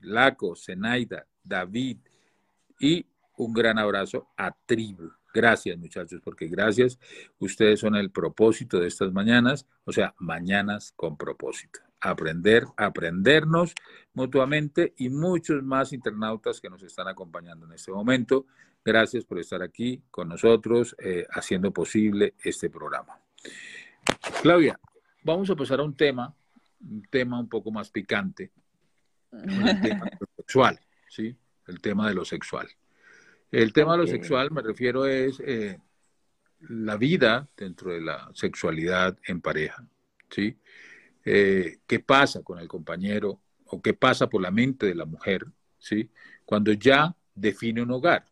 [0.00, 1.98] Laco, Zenaida, David
[2.80, 5.10] y un gran abrazo a Tribu.
[5.32, 6.98] Gracias muchachos, porque gracias,
[7.38, 11.80] ustedes son el propósito de estas mañanas, o sea, mañanas con propósito.
[12.00, 13.74] Aprender, aprendernos
[14.14, 18.46] mutuamente y muchos más internautas que nos están acompañando en este momento.
[18.84, 23.20] Gracias por estar aquí con nosotros, eh, haciendo posible este programa.
[24.42, 24.78] Claudia,
[25.24, 26.34] vamos a pasar a un tema,
[26.80, 28.52] un tema un poco más picante,
[29.32, 30.80] el tema sexual.
[31.08, 31.36] ¿sí?
[31.66, 32.68] El tema de lo sexual.
[33.50, 35.78] El tema de lo sexual, me refiero, es eh,
[36.68, 39.86] la vida dentro de la sexualidad en pareja,
[40.28, 40.56] ¿sí?
[41.24, 45.46] Eh, ¿Qué pasa con el compañero o qué pasa por la mente de la mujer,
[45.78, 46.10] ¿sí?
[46.44, 48.24] Cuando ya define un hogar.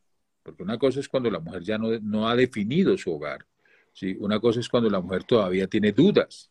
[0.43, 3.47] Porque una cosa es cuando la mujer ya no, no ha definido su hogar,
[3.93, 4.17] ¿sí?
[4.21, 6.51] Una cosa es cuando la mujer todavía tiene dudas,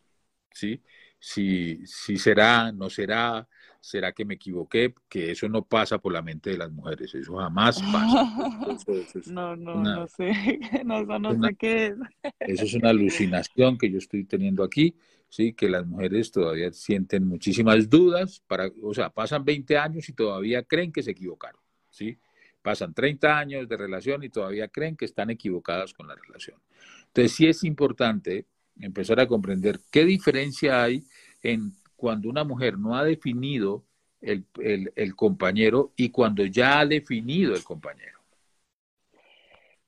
[0.52, 0.82] ¿sí?
[1.18, 3.48] Si, si será, no será,
[3.86, 7.36] será que me equivoqué, que eso no pasa por la mente de las mujeres, eso
[7.36, 8.24] jamás pasa.
[9.30, 10.32] no, no, no sé,
[10.84, 11.94] no, eso no sé qué es.
[12.40, 14.96] Eso es una alucinación que yo estoy teniendo aquí,
[15.28, 20.14] sí, que las mujeres todavía sienten muchísimas dudas, para, o sea, pasan 20 años y
[20.14, 22.18] todavía creen que se equivocaron, sí.
[22.62, 26.58] Pasan 30 años de relación y todavía creen que están equivocadas con la relación.
[27.06, 28.46] Entonces sí es importante
[28.80, 31.04] empezar a comprender qué diferencia hay
[31.40, 33.84] en cuando una mujer no ha definido
[34.20, 38.16] el, compañero y cuando ya ha definido el compañero.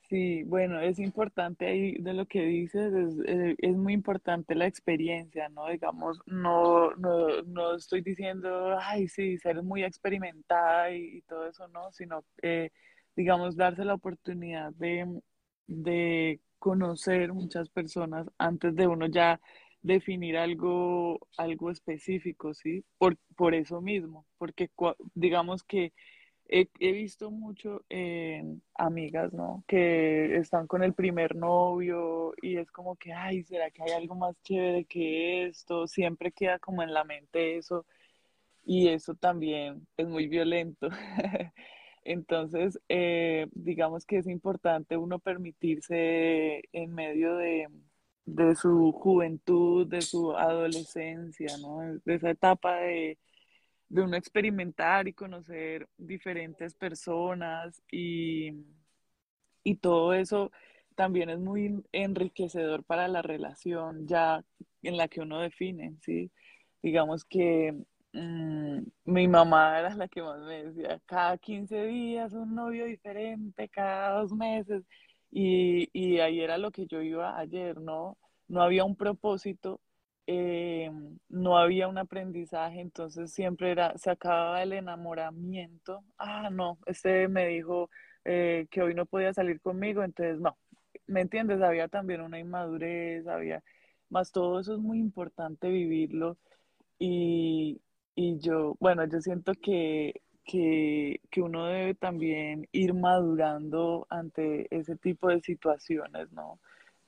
[0.08, 4.66] Sí, bueno, es importante ahí de lo que dices, es, eh, es, muy importante la
[4.66, 5.68] experiencia, ¿no?
[5.68, 11.92] Digamos, no, no, no estoy diciendo, ay, sí, ser muy experimentada y, todo eso, ¿no?
[11.92, 12.70] Sino, eh,
[13.16, 15.20] digamos, darse la oportunidad de,
[15.66, 19.38] de conocer muchas personas antes de uno ya
[19.82, 22.84] definir algo, algo específico, ¿sí?
[22.98, 24.70] Por, por eso mismo, porque
[25.14, 25.92] digamos que
[26.48, 29.64] he, visto mucho en amigas, ¿no?
[29.66, 34.14] Que están con el primer novio y es como que, ay, ¿será que hay algo
[34.14, 35.86] más chévere que esto?
[35.86, 37.86] Siempre queda como en la mente eso
[38.64, 40.88] y eso también es muy violento.
[42.04, 47.68] Entonces, eh, digamos que es importante uno permitirse en medio de,
[48.34, 51.80] de su juventud, de su adolescencia, ¿no?
[52.04, 53.18] De esa etapa de,
[53.88, 58.52] de uno experimentar y conocer diferentes personas y,
[59.64, 60.50] y todo eso
[60.94, 64.44] también es muy enriquecedor para la relación ya
[64.82, 66.30] en la que uno define, ¿sí?
[66.82, 67.74] Digamos que
[68.12, 73.68] mm, mi mamá era la que más me decía, cada 15 días un novio diferente,
[73.68, 74.84] cada dos meses,
[75.30, 78.18] y, y ahí era lo que yo iba ayer, ¿no?
[78.48, 79.80] No había un propósito,
[80.26, 80.90] eh,
[81.28, 86.04] no había un aprendizaje, entonces siempre era, se acababa el enamoramiento.
[86.18, 87.90] Ah, no, este me dijo
[88.24, 90.56] eh, que hoy no podía salir conmigo, entonces no.
[91.06, 91.62] ¿Me entiendes?
[91.62, 93.62] Había también una inmadurez, había,
[94.10, 96.36] más todo eso es muy importante vivirlo.
[96.98, 97.80] Y,
[98.14, 105.28] y yo, bueno, yo siento que que, uno debe también ir madurando ante ese tipo
[105.28, 106.58] de situaciones, ¿no?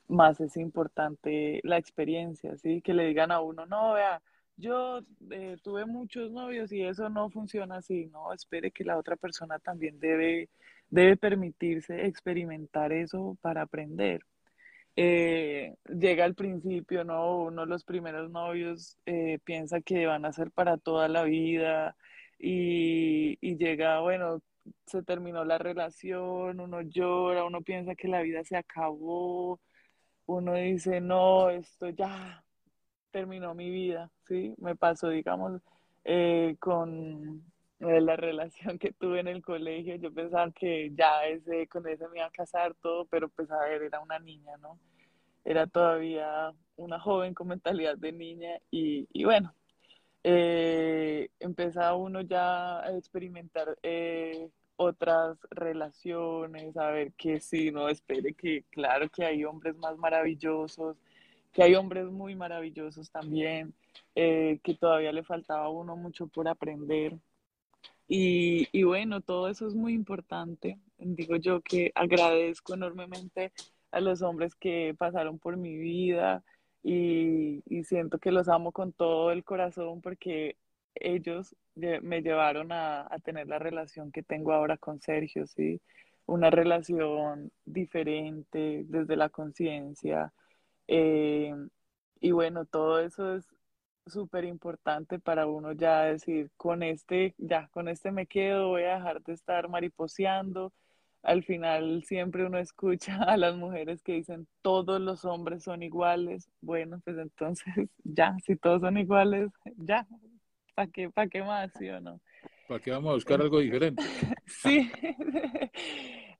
[0.08, 2.82] Más es importante la experiencia, ¿sí?
[2.82, 4.22] Que le digan a uno, no, vea,
[4.56, 8.32] yo eh, tuve muchos novios y eso no funciona así, ¿no?
[8.32, 10.50] Espere que la otra persona también debe,
[10.90, 14.22] debe permitirse experimentar eso para aprender.
[14.96, 17.38] Eh, llega al principio, ¿no?
[17.44, 21.96] Uno de los primeros novios eh, piensa que van a ser para toda la vida,
[22.42, 24.40] y, llega, bueno,
[24.86, 29.60] se terminó la relación, uno llora, uno piensa que la vida se acabó,
[30.26, 32.44] uno dice, no, esto ya
[33.10, 34.54] terminó mi vida, ¿sí?
[34.58, 35.60] Me pasó, digamos,
[36.04, 37.42] eh, con
[37.80, 42.08] eh, la relación que tuve en el colegio, yo pensaba que ya ese, con ese
[42.08, 44.78] me iba a casar todo, pero pues a ver, era una niña, ¿no?
[45.44, 49.54] Era todavía una joven con mentalidad de niña y, y bueno,
[50.22, 58.34] eh, empieza uno ya a experimentar eh, otras relaciones, a ver que sí, no espere
[58.34, 60.96] que, claro que hay hombres más maravillosos,
[61.52, 63.74] que hay hombres muy maravillosos también,
[64.14, 67.18] eh, que todavía le faltaba a uno mucho por aprender.
[68.08, 70.80] Y, y bueno, todo eso es muy importante.
[70.98, 73.52] Digo yo que agradezco enormemente
[73.92, 76.42] a los hombres que pasaron por mi vida,
[76.82, 80.56] y, siento que los amo con todo el corazón porque
[80.94, 85.80] ellos me llevaron a, tener la relación que tengo ahora con Sergio, ¿sí?
[86.26, 90.32] Una relación diferente desde la conciencia.
[90.88, 91.54] Eh,
[92.20, 93.46] y bueno, todo eso es
[94.06, 98.96] súper importante para uno ya decir, con este, ya, con este me quedo, voy a
[98.96, 100.72] dejar de estar mariposeando
[101.22, 106.48] al final siempre uno escucha a las mujeres que dicen todos los hombres son iguales.
[106.60, 110.06] Bueno, pues entonces ya, si todos son iguales, ya,
[110.74, 112.20] ¿para qué, para qué más, sí o no?
[112.68, 114.02] ¿Para qué vamos a buscar algo diferente?
[114.46, 114.90] sí,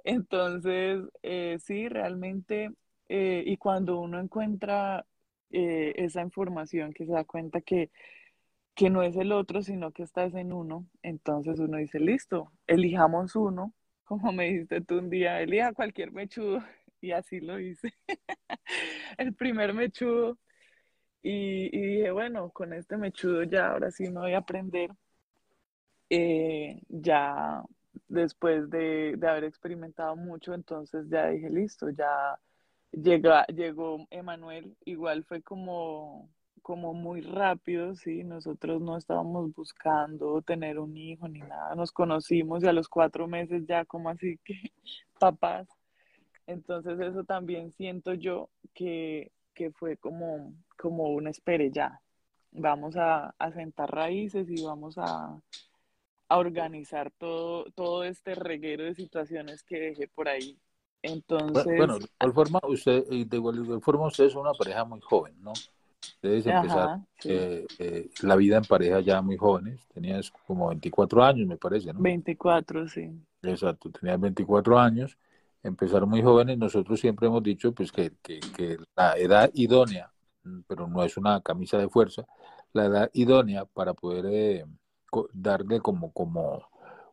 [0.04, 2.70] entonces eh, sí, realmente,
[3.08, 5.04] eh, y cuando uno encuentra
[5.50, 7.90] eh, esa información, que se da cuenta que
[8.76, 13.36] que no es el otro, sino que estás en uno, entonces uno dice, listo, elijamos
[13.36, 13.74] uno
[14.10, 16.64] como me dijiste tú un día, elija cualquier mechudo,
[17.00, 17.94] y así lo hice.
[19.18, 20.36] el primer mechudo.
[21.22, 24.90] Y, dije, bueno, con este mechudo ya ahora sí me voy a aprender.
[26.10, 27.62] eh, ya
[28.08, 32.36] después de, de, haber experimentado mucho, entonces ya dije, listo, ya
[32.90, 36.28] llega, llegó Emanuel, igual fue como,
[36.70, 38.22] como muy rápido, ¿sí?
[38.22, 43.26] Nosotros no estábamos buscando tener un hijo ni nada, nos conocimos y a los cuatro
[43.26, 44.54] meses ya como así que
[45.18, 45.66] papás.
[46.46, 52.00] Entonces eso también siento yo que, que fue como, como un espere ya.
[52.52, 55.42] Vamos a, a sentar raíces y vamos a,
[56.28, 60.56] a organizar todo, todo este reguero de situaciones que dejé por ahí.
[61.02, 61.64] Entonces.
[61.76, 65.52] Bueno, de igual forma, usted, de igual forma, usted es una pareja muy joven, ¿no?
[66.22, 69.80] Debes empezar eh, eh, la vida en pareja ya muy jóvenes.
[69.92, 72.00] Tenías como 24 años, me parece, ¿no?
[72.00, 73.10] 24, sí.
[73.42, 75.16] Exacto, tenías 24 años.
[75.62, 76.58] Empezar muy jóvenes.
[76.58, 80.12] Nosotros siempre hemos dicho pues que, que, que la edad idónea,
[80.66, 82.26] pero no es una camisa de fuerza,
[82.72, 84.64] la edad idónea para poder eh,
[85.32, 86.69] darle como, como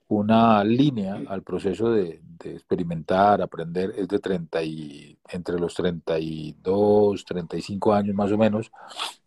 [0.10, 7.94] una línea al proceso de, experimentar, aprender, es de 30 y, entre los 32, 35
[7.94, 8.72] años más o menos,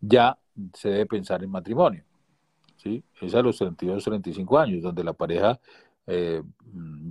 [0.00, 0.38] ya
[0.72, 2.04] se debe pensar en matrimonio.
[2.76, 3.02] ¿sí?
[3.20, 5.60] Es a los 32, 35 años, donde la pareja
[6.06, 6.42] eh,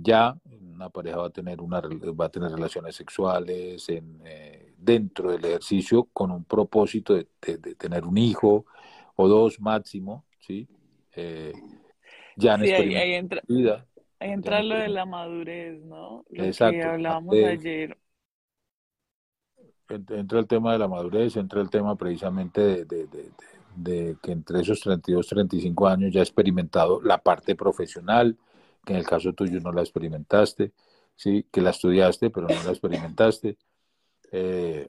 [0.02, 0.36] ya,
[0.74, 5.44] una pareja va a tener, una, va a tener relaciones sexuales en, eh, dentro del
[5.44, 8.66] ejercicio con un propósito de, de, tener un hijo
[9.16, 10.68] o dos máximo, ¿sí?
[11.14, 11.52] Eh,
[12.40, 13.42] ya sí, ahí, entra,
[14.18, 16.24] ahí entra lo de la madurez, ¿no?
[16.30, 16.78] Lo Exacto.
[16.78, 17.96] que hablábamos ayer.
[19.88, 23.30] Entra el tema de la madurez, entra el tema precisamente de, de, de,
[23.76, 28.36] de que entre esos 32, 35 años ya he experimentado la parte profesional,
[28.84, 30.72] que en el caso tuyo no la experimentaste,
[31.16, 31.44] ¿sí?
[31.50, 33.56] que la estudiaste, pero no la experimentaste.
[34.32, 34.88] Eh,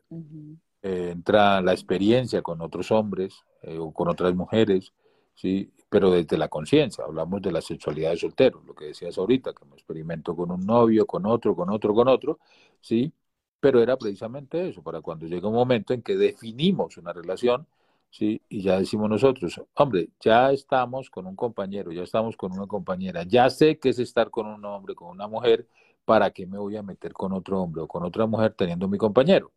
[0.84, 4.94] eh, entra la experiencia con otros hombres eh, o con otras mujeres,
[5.36, 5.72] ¿sí?
[5.92, 9.66] Pero desde la conciencia, hablamos de la sexualidad de soltero, lo que decías ahorita, que
[9.66, 12.40] me experimento con un novio, con otro, con otro, con otro,
[12.80, 13.12] ¿sí?
[13.60, 17.68] Pero era precisamente eso, para cuando llega un momento en que definimos una relación,
[18.10, 18.42] ¿sí?
[18.48, 23.24] Y ya decimos nosotros, hombre, ya estamos con un compañero, ya estamos con una compañera,
[23.24, 25.68] ya sé que es estar con un hombre, con una mujer,
[26.06, 28.98] ¿para qué me voy a meter con otro hombre o con otra mujer teniendo mi
[28.98, 29.52] compañero?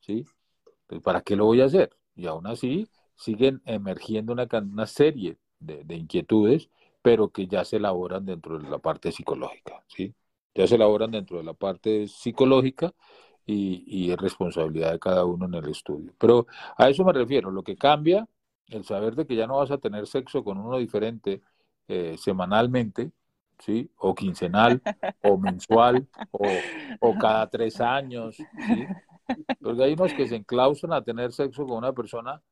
[0.00, 0.24] ¿Sí?
[0.86, 1.90] Pues, ¿Para qué lo voy a hacer?
[2.14, 6.68] Y aún así siguen emergiendo una, una serie de, inquietudes,
[7.02, 10.14] pero que ya se elaboran dentro de la parte psicológica, ¿sí?
[10.54, 12.92] Ya se elaboran dentro de la parte psicológica
[13.46, 16.12] y, es responsabilidad de cada uno en el estudio.
[16.18, 16.46] Pero
[16.76, 18.28] a eso me refiero, lo que cambia,
[18.68, 21.40] el saber de que ya no vas a tener sexo con uno diferente
[21.88, 23.10] eh, semanalmente,
[23.58, 23.90] ¿sí?
[23.96, 24.82] O quincenal,
[25.22, 26.46] o mensual, o,
[27.00, 28.86] o, cada tres años, ¿sí?
[29.60, 32.42] Porque hay unos que se enclausan a tener sexo con una persona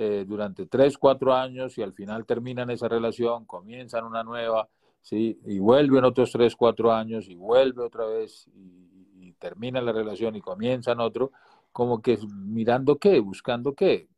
[0.00, 4.66] eh, durante tres, cuatro años y al final terminan esa relación, comienzan una nueva,
[5.02, 5.38] ¿sí?
[5.44, 10.36] Y vuelven otros tres, cuatro años y vuelve otra vez y, y termina la relación
[10.36, 11.32] y comienzan otro,
[11.70, 14.08] como que mirando qué, buscando qué.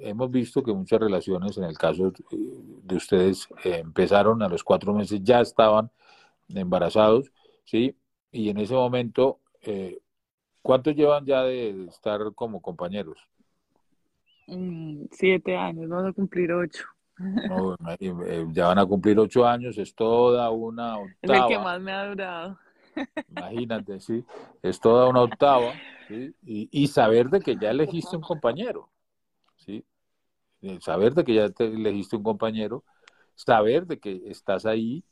[0.00, 2.12] Hemos visto que muchas relaciones, en el caso
[2.82, 5.92] de ustedes, empezaron a los cuatro meses, ya estaban
[6.48, 7.30] embarazados,
[7.64, 7.96] ¿sí?
[8.32, 10.00] Y en ese momento, eh,
[10.60, 13.28] ¿cuántos llevan ya de estar como compañeros?
[14.46, 16.84] Mm, siete años, vamos a cumplir ocho.
[18.00, 21.14] Eh, ya van a cumplir ocho años, es toda una octava.
[21.22, 22.58] Es el que más me ha durado.
[23.28, 24.24] Imagínate, sí,
[24.62, 25.72] es toda una octava,
[26.08, 26.34] ¿sí?
[26.42, 28.90] y, y, saber de que ya elegiste un compañero,
[29.56, 29.84] ¿sí?
[30.80, 32.84] Saber de que ya te elegiste un compañero,
[33.34, 35.04] saber de que estás ahí,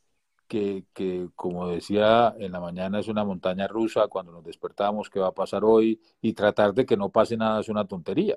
[0.47, 5.19] que, que como decía en la mañana es una montaña rusa, cuando nos despertamos, qué
[5.19, 8.37] va a pasar hoy, y tratar de que no pase nada es una tontería,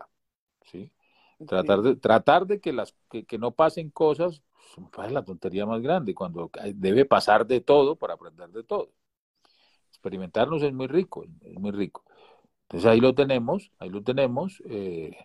[0.66, 0.91] ¿sí?
[1.47, 4.41] Tratar de, tratar de que, las, que, no pasen cosas
[4.91, 8.91] pues, es la tontería más grande, cuando debe pasar de todo para aprender de todo.
[9.89, 12.03] Experimentarnos es muy rico, es muy rico.
[12.63, 14.61] Entonces ahí lo tenemos, ahí lo tenemos.
[14.66, 15.16] Eh,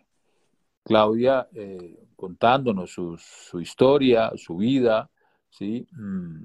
[0.83, 5.09] Claudia eh, contándonos su, su, historia, su vida,
[5.49, 5.87] ¿sí?
[5.93, 6.45] Mm,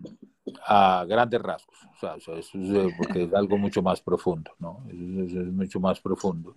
[0.67, 1.77] a grandes rasgos.
[1.95, 2.51] O sea, eso es,
[2.97, 4.83] porque es algo mucho más profundo, ¿no?
[4.89, 6.55] es, es mucho más profundo.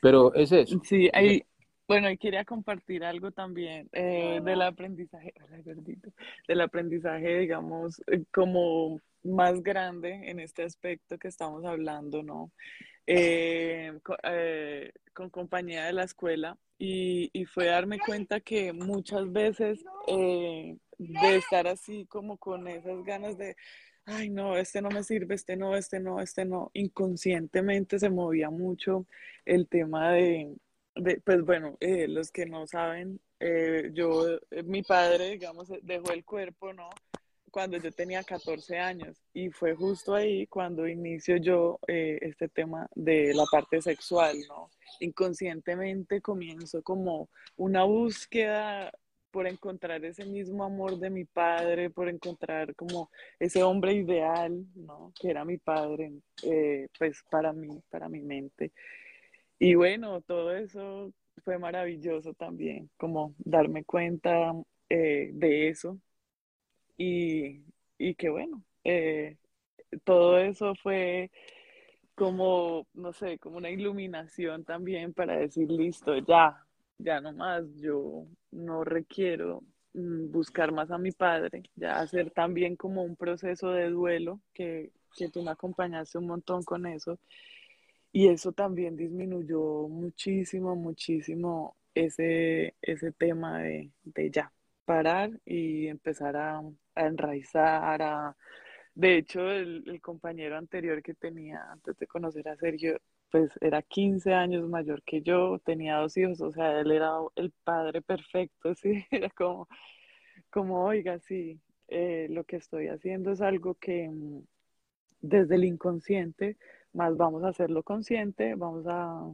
[0.00, 0.80] Pero es eso.
[0.84, 1.42] Sí, hay,
[1.88, 5.32] bueno, y quería compartir algo también eh, del aprendizaje,
[6.48, 12.52] del aprendizaje, digamos, eh, como más grande en este aspecto que estamos hablando, ¿no?
[13.06, 13.98] Eh,
[15.14, 21.66] con, compañía de la escuela y, y, fue darme cuenta que muchas veces de estar
[21.66, 23.56] así como con esas ganas de,
[24.04, 28.50] ay no, este no me sirve, este no, este no, este no, inconscientemente se movía
[28.50, 29.06] mucho
[29.46, 30.54] el tema de
[31.24, 36.24] pues bueno, eh, los que no saben, eh, yo, eh, mi padre, digamos, dejó el
[36.24, 36.90] cuerpo, ¿no?
[37.50, 42.88] cuando yo tenía 14 años y fue justo ahí cuando inicio yo eh, este tema
[42.94, 44.70] de la parte sexual, ¿no?
[45.00, 48.92] Inconscientemente comienzo como una búsqueda
[49.30, 55.12] por encontrar ese mismo amor de mi padre, por encontrar como ese hombre ideal, ¿no?
[55.20, 58.72] Que era mi padre, eh, pues para mí, para mi mente.
[59.58, 61.12] Y bueno, todo eso
[61.44, 64.52] fue maravilloso también, como darme cuenta
[64.88, 65.98] eh, de eso.
[66.96, 67.62] Y,
[67.98, 69.36] y que bueno, eh,
[70.04, 71.30] todo eso fue
[72.14, 76.64] como, no sé, como una iluminación también para decir, listo, ya,
[76.98, 79.62] ya no más, yo no requiero
[79.94, 84.92] mm, buscar más a mi padre, ya hacer también como un proceso de duelo, que,
[85.16, 87.18] que tú me acompañaste un montón con eso,
[88.12, 93.90] y eso también disminuyó muchísimo, muchísimo ese, ese tema de,
[94.30, 94.52] ya
[94.84, 96.60] parar y empezar a,
[96.94, 98.36] a enraizar, a...
[98.94, 103.00] De hecho, el, el compañero anterior que tenía antes de conocer a Sergio,
[103.30, 107.52] pues era 15 años mayor que yo, tenía dos hijos, o sea, él era el
[107.64, 109.68] padre perfecto, sí, era como,
[110.50, 114.42] como oiga, sí, eh, lo que estoy haciendo es algo que mm,
[115.20, 116.56] desde el inconsciente,
[116.92, 119.30] más vamos a hacerlo consciente, vamos a,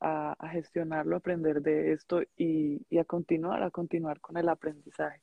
[0.00, 5.20] a, gestionarlo, aprender de esto y, y, a continuar, a continuar con el aprendizaje.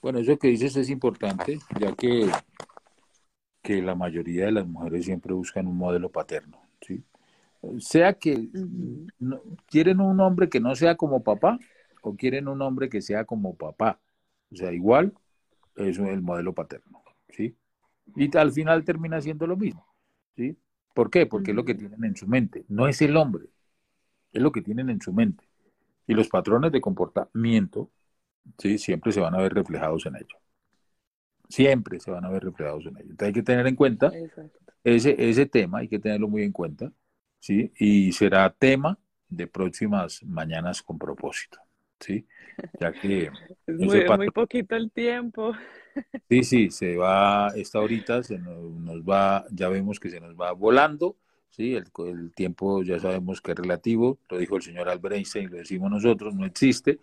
[0.00, 2.28] Bueno, eso que dices es importante, ya que
[3.62, 7.04] que la mayoría de las mujeres siempre buscan un modelo paterno, ¿sí?
[7.78, 8.48] Sea que
[9.66, 11.58] quieren un hombre que no sea como papá
[12.02, 14.00] o quieren un hombre que sea como papá.
[14.50, 15.14] O sea, igual
[15.76, 17.56] es el modelo paterno, ¿sí?
[18.16, 19.86] Y al final termina siendo lo mismo,
[20.36, 20.56] ¿sí?
[20.94, 21.26] ¿Por qué?
[21.26, 22.64] Porque es lo que tienen en su mente.
[22.68, 23.46] No es el hombre,
[24.32, 25.44] es lo que tienen en su mente.
[26.06, 27.90] Y los patrones de comportamiento,
[28.58, 28.78] ¿sí?
[28.78, 30.42] Siempre se van a ver reflejados en ello
[31.52, 33.10] siempre se van a ver reflejados en ello.
[33.10, 34.10] Entonces hay que tener en cuenta
[34.82, 36.92] ese, ese tema, hay que tenerlo muy en cuenta,
[37.38, 37.72] ¿sí?
[37.78, 38.98] Y será tema
[39.28, 41.58] de próximas mañanas con propósito,
[42.02, 42.26] ¿sí?
[42.80, 43.30] Ya que...
[43.66, 45.52] es muy, muy, poquito el tiempo.
[46.30, 50.52] Sí, sí, se va, esta horita se nos, va, ya vemos que se nos va
[50.52, 51.18] volando,
[51.50, 51.74] ¿sí?
[51.74, 55.58] El, el, tiempo ya sabemos que es relativo, lo dijo el señor Albert Einstein, lo
[55.58, 56.98] decimos nosotros, no existe,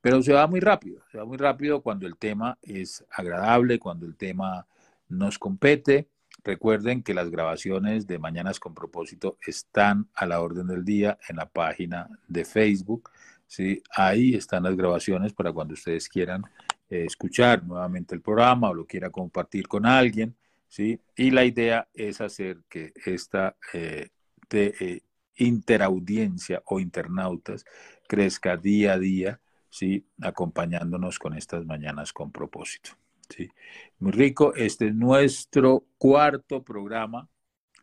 [0.00, 4.04] pero se va muy rápido, se va muy rápido cuando el tema es agradable, cuando
[4.04, 4.66] el tema
[5.08, 6.08] nos compete.
[6.42, 11.36] Recuerden que las grabaciones de Mañanas con propósito están a la orden del día en
[11.36, 13.10] la página de Facebook.
[13.46, 13.82] ¿Sí?
[13.94, 16.42] Ahí están las grabaciones para cuando ustedes quieran
[16.88, 20.36] eh, escuchar nuevamente el programa o lo quiera compartir con alguien.
[20.68, 21.00] ¿sí?
[21.16, 24.08] Y la idea es hacer que esta eh,
[24.50, 25.00] eh,
[25.36, 27.64] interaudiencia o internautas
[28.06, 29.40] crezca día a día
[29.70, 30.06] ¿sí?
[30.20, 32.90] acompañándonos con estas mañanas con propósito.
[33.28, 33.50] ¿sí?
[33.98, 37.28] Muy rico, este es nuestro cuarto programa,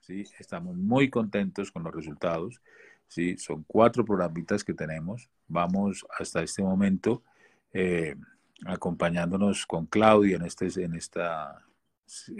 [0.01, 0.23] ¿sí?
[0.39, 2.61] estamos muy contentos con los resultados,
[3.11, 3.37] ¿sí?
[3.37, 7.23] son cuatro programitas que tenemos, vamos hasta este momento
[7.73, 8.15] eh,
[8.65, 11.65] acompañándonos con Claudia en este en esta,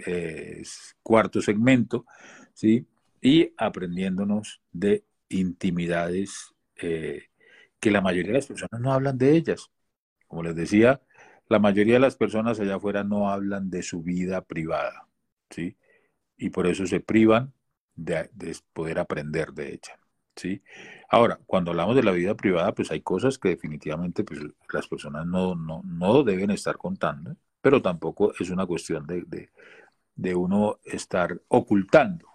[0.06, 0.62] eh,
[1.02, 2.06] cuarto segmento,
[2.54, 2.86] ¿sí?
[3.20, 7.24] y aprendiéndonos de intimidades eh,
[7.78, 9.70] que la mayoría de las personas no hablan de ellas.
[10.26, 11.02] Como les decía,
[11.48, 15.06] la mayoría de las personas allá afuera no hablan de su vida privada,
[15.50, 15.76] ¿sí?
[16.38, 17.52] Y por eso se privan
[17.94, 18.30] de,
[18.72, 19.98] poder aprender de ella,
[20.36, 20.62] ¿sí?
[21.08, 24.40] Ahora, cuando hablamos de la vida privada, pues hay cosas que definitivamente pues,
[24.72, 29.50] las personas no, no, no deben estar contando, pero tampoco es una cuestión de,
[30.14, 32.26] de, uno estar ocultando,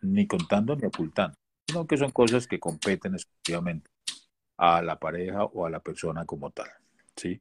[0.00, 3.90] ni contando ni ocultando, sino que son cosas que competen exclusivamente
[4.56, 6.70] a la pareja o a la persona como tal.
[7.14, 7.40] ¿sí?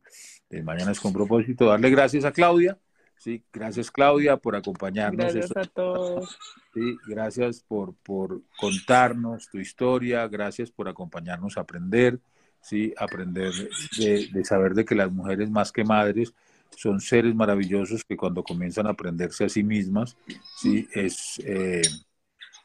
[0.50, 2.78] De mañana es con propósito darle gracias a Claudia.
[3.18, 5.34] Sí, gracias Claudia por acompañarnos.
[5.34, 6.38] Gracias a todos.
[6.74, 12.20] Sí, gracias por, por contarnos tu historia, gracias por acompañarnos a aprender,
[12.62, 13.52] sí, aprender
[13.98, 16.34] de, saber de que las mujeres más que madres
[16.76, 20.18] son seres maravillosos que cuando comienzan a aprenderse a sí mismas,
[20.58, 21.82] sí, es, eh,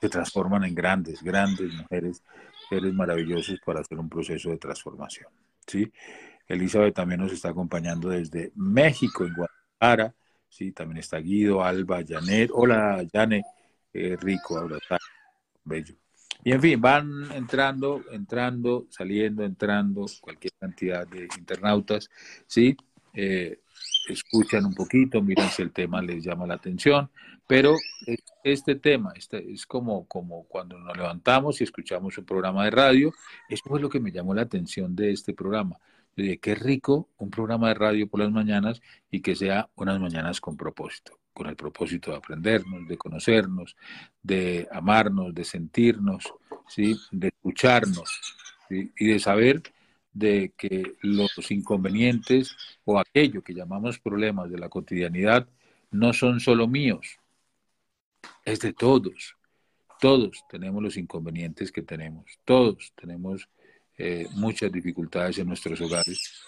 [0.00, 2.22] se transforman en grandes, grandes mujeres
[2.68, 5.28] seres maravillosos para hacer un proceso de transformación.
[5.66, 5.92] ¿sí?
[6.46, 10.14] Elizabeth también nos está acompañando desde México, en Guadalajara.
[10.50, 12.50] Sí, también está Guido, Alba, Janet.
[12.52, 13.44] Hola, Janet.
[13.94, 14.78] rico, ahora
[15.64, 15.94] bello.
[16.42, 22.08] Y en fin, van entrando, entrando, saliendo, entrando, cualquier cantidad de internautas,
[22.46, 22.76] ¿sí?
[23.12, 23.60] Eh,
[24.08, 27.10] escuchan un poquito, miran si el tema les llama la atención,
[27.46, 27.76] pero
[28.44, 33.12] este tema este, es como, como cuando nos levantamos y escuchamos un programa de radio,
[33.48, 35.76] eso fue lo que me llamó la atención de este programa.
[36.14, 40.56] Qué rico un programa de radio por las mañanas y que sea unas mañanas con
[40.56, 43.76] propósito, con el propósito de aprendernos, de conocernos,
[44.22, 46.32] de amarnos, de sentirnos,
[46.68, 46.96] ¿sí?
[47.10, 48.36] de escucharnos
[48.70, 49.62] y de saber
[50.12, 55.48] de que los inconvenientes o aquello que llamamos problemas de la cotidianidad
[55.90, 57.18] no son solo míos,
[58.44, 59.36] es de todos.
[60.00, 63.48] Todos tenemos los inconvenientes que tenemos, todos tenemos
[64.02, 66.42] eh, muchas dificultades en nuestros hogares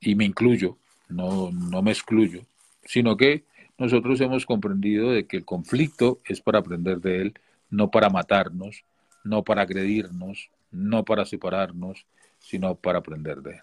[0.00, 0.78] y me incluyo,
[1.08, 2.46] no, no me excluyo,
[2.84, 3.44] sino que
[3.76, 7.34] nosotros hemos comprendido de que el conflicto es para aprender de él,
[7.68, 8.84] no para matarnos,
[9.22, 12.06] no para agredirnos, no para separarnos,
[12.38, 13.60] sino para aprender de él.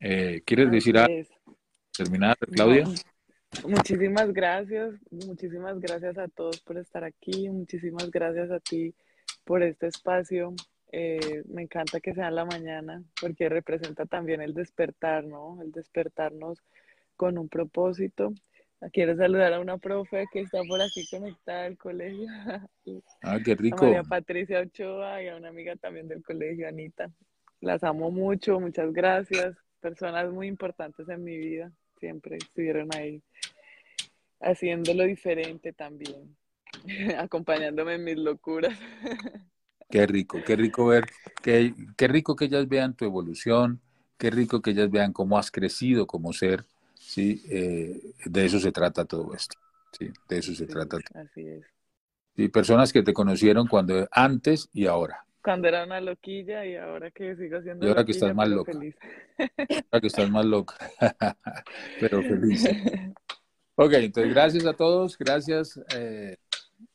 [0.00, 1.14] Eh, ¿Quieres decir algo?
[1.96, 2.84] Terminar, Claudia.
[3.64, 8.94] muchísimas gracias, muchísimas gracias a todos por estar aquí, muchísimas gracias a ti
[9.44, 10.54] por este espacio.
[10.92, 15.62] Eh, me encanta que sea en la mañana porque representa también el despertar, ¿no?
[15.62, 16.58] El despertarnos
[17.16, 18.32] con un propósito.
[18.92, 22.26] Quiero saludar a una profe que está por aquí conectada al colegio.
[23.22, 23.84] Ah, qué rico.
[23.84, 27.10] A María Patricia Ochoa y a una amiga también del colegio, Anita.
[27.60, 29.54] Las amo mucho, muchas gracias.
[29.80, 33.22] Personas muy importantes en mi vida, siempre estuvieron ahí
[34.40, 36.36] haciéndolo diferente también,
[37.18, 38.76] acompañándome en mis locuras.
[39.90, 41.04] Qué rico, qué rico ver,
[41.42, 43.80] qué, qué rico que ellas vean tu evolución,
[44.18, 46.64] qué rico que ellas vean cómo has crecido como ser,
[46.94, 47.42] ¿sí?
[47.50, 49.58] Eh, de eso se trata todo esto,
[49.98, 50.10] ¿sí?
[50.28, 50.98] De eso se trata.
[51.14, 51.64] Así es.
[52.36, 55.24] Y personas que te conocieron cuando antes y ahora.
[55.42, 58.72] Cuando era una loquilla y ahora que sigo siendo Y ahora que estás más loca.
[59.92, 60.74] Ahora que estás más loca.
[62.00, 62.64] pero feliz.
[63.82, 66.36] Ok, entonces gracias a todos, gracias eh,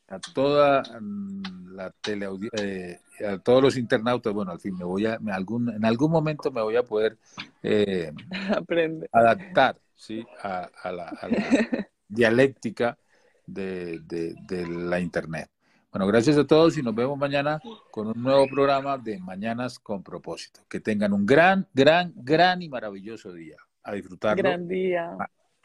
[0.07, 2.27] a toda mm, la tele,
[2.57, 4.33] eh, a todos los internautas.
[4.33, 7.17] Bueno, al fin me voy a, algún, en algún momento me voy a poder
[7.63, 8.11] eh,
[9.11, 11.17] adaptar, sí, a, la,
[12.07, 12.97] dialéctica
[13.45, 15.49] de, de la internet.
[15.95, 17.57] Bueno, gracias a todos y nos vemos mañana
[17.89, 20.59] con un nuevo programa de Mañanas con propósito.
[20.67, 23.55] Que tengan un gran, gran, gran y maravilloso día.
[23.81, 24.43] A disfrutarlo.
[24.43, 25.15] Gran día.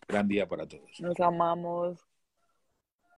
[0.07, 1.01] Gran día para todos.
[1.01, 1.99] Nos amamos.